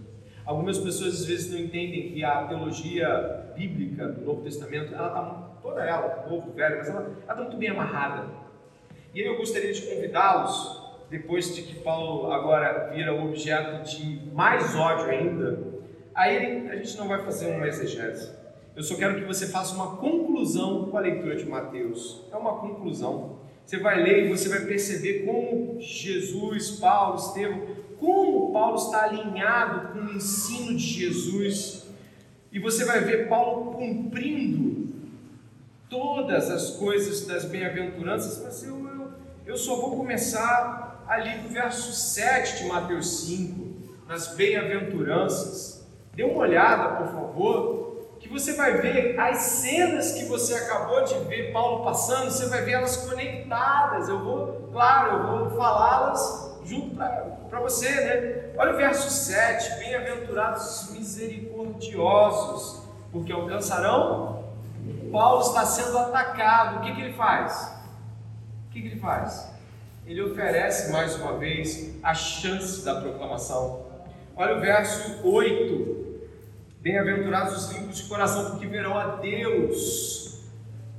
[0.45, 5.23] Algumas pessoas às vezes não entendem que a teologia bíblica do Novo Testamento, ela está
[5.61, 8.29] toda ela, novo, velho, mas ela está muito bem amarrada.
[9.13, 15.07] E eu gostaria de convidá-los, depois de que Paulo agora vira objeto de mais ódio
[15.07, 15.77] ainda,
[16.17, 18.35] Aí a gente não vai fazer uma exegese.
[18.75, 22.25] Eu só quero que você faça uma conclusão com a leitura de Mateus.
[22.33, 23.36] É uma conclusão.
[23.67, 27.67] Você vai ler e você vai perceber como Jesus, Paulo, Estevão,
[27.99, 31.85] como Paulo está alinhado com o ensino de Jesus.
[32.53, 34.95] E você vai ver Paulo cumprindo
[35.91, 39.11] todas as coisas das bem-aventuranças, mas eu, eu,
[39.45, 43.67] eu só vou começar ali do verso 7 de Mateus 5,
[44.07, 45.85] nas bem-aventuranças.
[46.15, 47.86] Dê uma olhada, por favor,
[48.27, 52.63] que você vai ver as cenas que você acabou de ver Paulo passando, você vai
[52.63, 54.09] ver elas conectadas.
[54.09, 58.51] Eu vou, claro, eu vou falá-las junto para você, né?
[58.59, 64.45] Olha o verso 7: Bem-aventurados misericordiosos, porque alcançarão
[65.13, 66.79] Paulo está sendo atacado.
[66.79, 67.73] O que, que ele faz?
[68.69, 69.53] O que, que ele faz?
[70.05, 73.87] Ele oferece mais uma vez a chance da proclamação.
[74.37, 75.96] Olha o verso 8.
[76.87, 80.45] Bem-aventurados os limpos de coração, porque verão a Deus.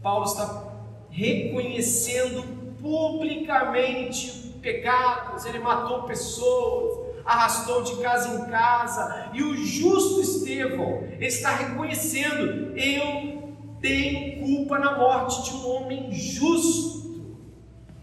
[0.03, 0.73] Paulo está
[1.09, 2.43] reconhecendo
[2.81, 11.55] publicamente pecados, ele matou pessoas, arrastou de casa em casa, e o justo Estevão está
[11.55, 17.31] reconhecendo: eu tenho culpa na morte de um homem justo.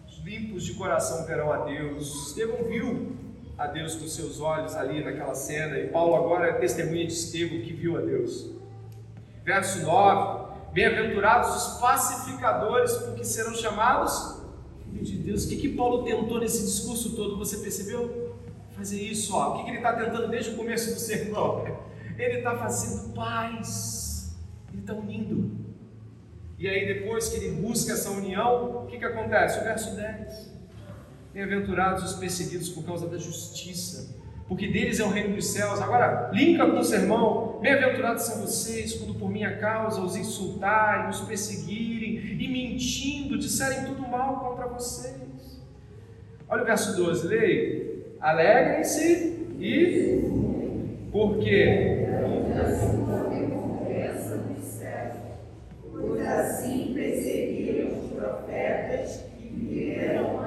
[0.09, 2.29] Os limpos de coração verão a Deus.
[2.29, 3.24] Estevão viu
[3.57, 7.61] a Deus com seus olhos ali naquela cena, e Paulo agora é testemunha de Estevão
[7.61, 8.51] que viu a Deus.
[9.45, 14.43] Verso 9: Bem-aventurados os pacificadores, porque serão chamados
[14.95, 15.45] filhos de Deus.
[15.45, 17.37] O que, que Paulo tentou nesse discurso todo?
[17.39, 18.35] Você percebeu?
[18.73, 19.51] Fazer isso, ó.
[19.53, 21.65] O que, que ele está tentando desde o começo do sermão?
[22.17, 24.37] Ele está fazendo paz,
[24.73, 25.51] ele está unindo.
[26.57, 29.59] E aí, depois que ele busca essa união, o que, que acontece?
[29.59, 30.54] O verso 10.
[31.35, 34.15] Bem-aventurados os perseguidos por causa da justiça,
[34.47, 35.81] porque deles é o reino dos céus.
[35.81, 41.23] Agora, linka com o sermão: Bem-aventurados são vocês quando por minha causa os insultarem, os
[41.23, 45.61] perseguirem e mentindo disserem tudo mal contra vocês.
[46.49, 47.95] Olha o verso 12, leia.
[48.21, 50.21] Alegrem-se e
[51.11, 52.07] por quê?
[55.91, 60.44] Pois assim perseguiram os profetas que vieram.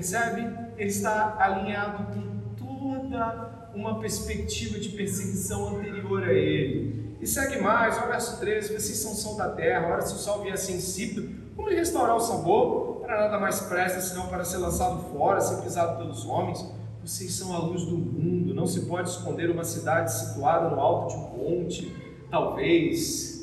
[0.00, 0.48] Percebe?
[0.78, 7.18] Ele está alinhado com toda uma perspectiva de perseguição anterior a ele.
[7.20, 10.16] E segue mais, olha o verso 13: vocês são sal da terra, ora se o
[10.16, 13.00] sal vier insípido, como lhe restaurar o sabor?
[13.02, 16.66] Para nada mais presta senão para ser lançado fora, ser pisado pelos homens.
[17.04, 21.14] Vocês são a luz do mundo, não se pode esconder uma cidade situada no alto
[21.14, 21.94] de um monte,
[22.30, 23.39] talvez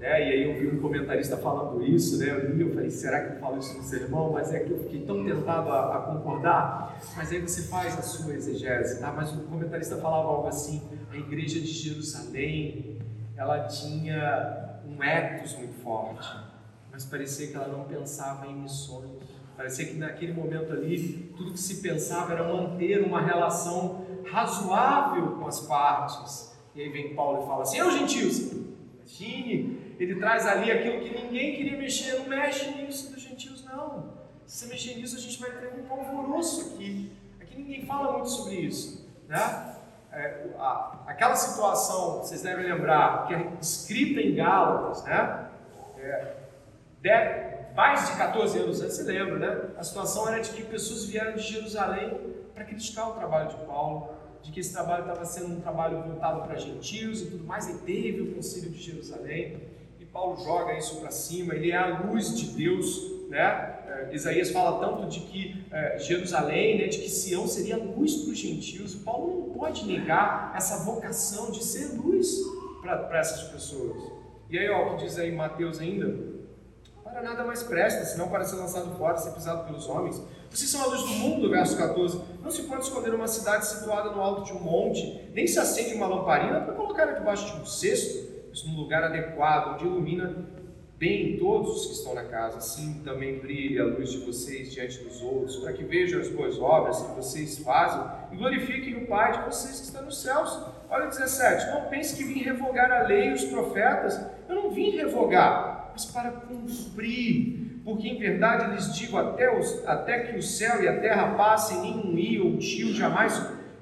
[0.00, 0.28] né?
[0.28, 2.30] E aí eu vi um comentarista falando isso, né?
[2.30, 4.32] Eu li, eu falei, será que eu falo isso no sermão?
[4.32, 6.98] Mas é que eu fiquei tão tentado a, a concordar.
[7.14, 9.12] Mas aí você faz a sua exegese, tá?
[9.12, 10.82] Mas o comentarista falava algo assim:
[11.12, 12.98] a igreja de Jerusalém,
[13.36, 16.26] ela tinha um ethos muito forte,
[16.90, 19.10] mas parecia que ela não pensava em missões.
[19.54, 25.46] Parecia que naquele momento ali, tudo que se pensava era manter uma relação razoável com
[25.46, 26.58] as partes.
[26.74, 28.52] E aí vem Paulo e fala assim: Eu, gentios,
[29.00, 32.18] imagine ele traz ali aquilo que ninguém queria mexer.
[32.18, 34.14] Não mexe nisso dos gentios, não.
[34.46, 37.12] Se você mexer nisso, a gente vai ter um alvoroço aqui.
[37.38, 39.06] Aqui ninguém fala muito sobre isso.
[39.28, 39.76] Né?
[40.10, 45.50] É, a, aquela situação, vocês devem lembrar, que é escrita em Gálatas, né?
[45.98, 46.34] É,
[47.02, 49.70] de, mais de 14 anos antes, você lembra, né?
[49.76, 52.18] A situação era de que pessoas vieram de Jerusalém
[52.54, 54.08] para criticar o trabalho de Paulo,
[54.42, 57.78] de que esse trabalho estava sendo um trabalho voltado para gentios e tudo mais, e
[57.80, 59.68] teve o concílio de Jerusalém.
[60.12, 63.78] Paulo joga isso para cima, ele é a luz de Deus, né?
[63.86, 68.32] É, Isaías fala tanto de que é, Jerusalém, né, de que Sião seria luz para
[68.32, 68.94] os gentios.
[68.96, 72.28] Paulo não pode negar essa vocação de ser luz
[72.82, 74.02] para essas pessoas.
[74.48, 76.40] E aí, ó, o que diz aí Mateus ainda?
[77.04, 80.20] Para nada mais presta, senão para ser lançado fora, ser pisado pelos homens.
[80.50, 82.20] Vocês são a luz do mundo, verso 14.
[82.42, 85.94] Não se pode esconder uma cidade situada no alto de um monte, nem se acende
[85.94, 88.29] uma lamparina para colocar debaixo de um cesto
[88.66, 90.34] num lugar adequado, onde ilumina
[91.00, 92.58] bem todos os que estão na casa.
[92.58, 96.58] Assim também brilha a luz de vocês diante dos outros, para que vejam as boas
[96.58, 100.58] obras que vocês fazem e glorifiquem o Pai de vocês que está nos céus.
[100.90, 104.20] Olha 17: Não pense que vim revogar a lei e os profetas.
[104.48, 107.80] Eu não vim revogar, mas para cumprir.
[107.82, 111.80] Porque em verdade lhes digo: até, os, até que o céu e a terra passem,
[111.80, 113.40] nenhum i ou tio jamais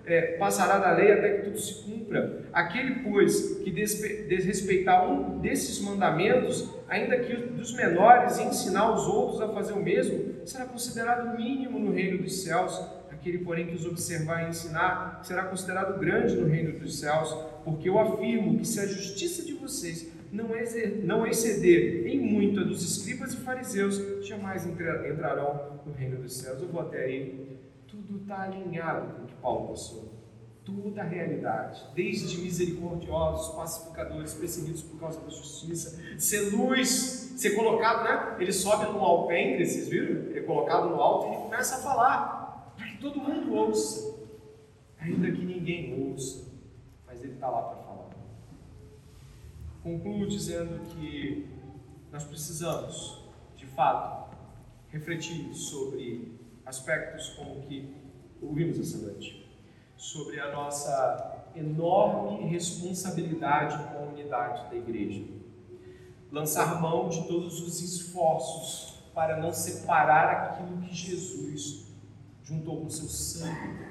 [0.09, 2.43] é, passará da lei até que tudo se cumpra.
[2.53, 9.41] Aquele, pois, que desrespeitar um desses mandamentos, ainda que dos menores, e ensinar os outros
[9.41, 12.81] a fazer o mesmo, será considerado mínimo no reino dos céus.
[13.11, 17.37] Aquele, porém, que os observar e ensinar, será considerado grande no reino dos céus.
[17.65, 22.83] Porque eu afirmo que se a justiça de vocês não, exceder em muito a dos
[22.83, 26.61] escribas e fariseus, jamais entrarão no reino dos céus.
[26.61, 27.59] Eu vou até aí
[28.09, 30.17] tudo está alinhado com o que Paulo passou.
[30.65, 38.05] Toda a realidade, desde misericordiosos, pacificadores, perseguidos por causa da justiça, ser luz, ser colocado,
[38.05, 38.37] né?
[38.39, 40.27] Ele sobe no alpendre, vocês viram?
[40.31, 44.15] Ele é colocado no alto e ele começa a falar, para que todo mundo ouça,
[44.99, 46.51] ainda que ninguém ouça,
[47.07, 48.11] mas ele está lá para falar.
[49.83, 51.49] Concluo dizendo que
[52.13, 53.25] nós precisamos,
[53.57, 54.37] de fato,
[54.91, 57.98] refletir sobre aspectos como que
[58.41, 59.47] ouvimos essa noite,
[59.97, 65.25] sobre a nossa enorme responsabilidade com a unidade da igreja.
[66.31, 71.87] lançar mão de todos os esforços para não separar aquilo que Jesus
[72.45, 73.87] juntou com seu sangue,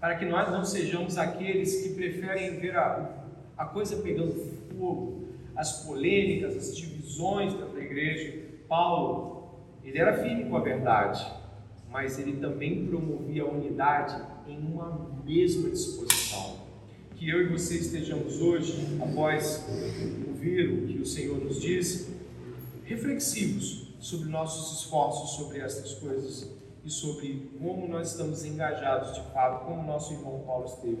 [0.00, 3.10] para que nós não sejamos aqueles que preferem ver a,
[3.56, 8.42] a coisa pegando fogo, as polêmicas, as divisões dentro da igreja.
[8.66, 11.24] Paulo, ele era firme com a verdade,
[11.94, 16.56] mas ele também promovia a unidade em uma mesma disposição.
[17.14, 19.64] Que eu e você estejamos hoje, após
[20.26, 22.10] ouvir o que o Senhor nos diz,
[22.82, 26.50] reflexivos sobre nossos esforços sobre estas coisas
[26.84, 31.00] e sobre como nós estamos engajados de fato, como nosso irmão Paulo esteve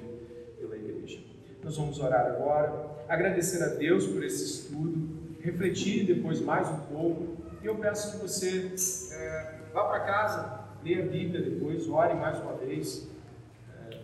[0.60, 1.18] pela igreja.
[1.64, 5.08] Nós vamos orar agora, agradecer a Deus por esse estudo,
[5.40, 8.72] refletir depois mais um pouco, e eu peço que você
[9.12, 13.08] é, vá para casa, leia a Bíblia depois, ore mais uma vez,
[13.90, 14.00] é,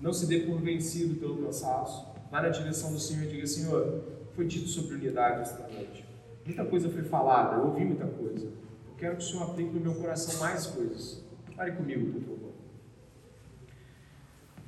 [0.00, 4.04] não se dê por vencido pelo cansaço, vá na direção do Senhor e diga: Senhor,
[4.34, 6.04] foi dito sobre unidade esta noite.
[6.44, 8.46] Muita coisa foi falada, eu ouvi muita coisa.
[8.46, 11.24] Eu quero que o Senhor aplique no meu coração mais coisas.
[11.56, 12.52] Pare comigo, por favor.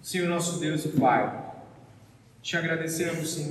[0.00, 1.54] Senhor nosso Deus e Pai,
[2.40, 3.46] te agradecemos, Senhor.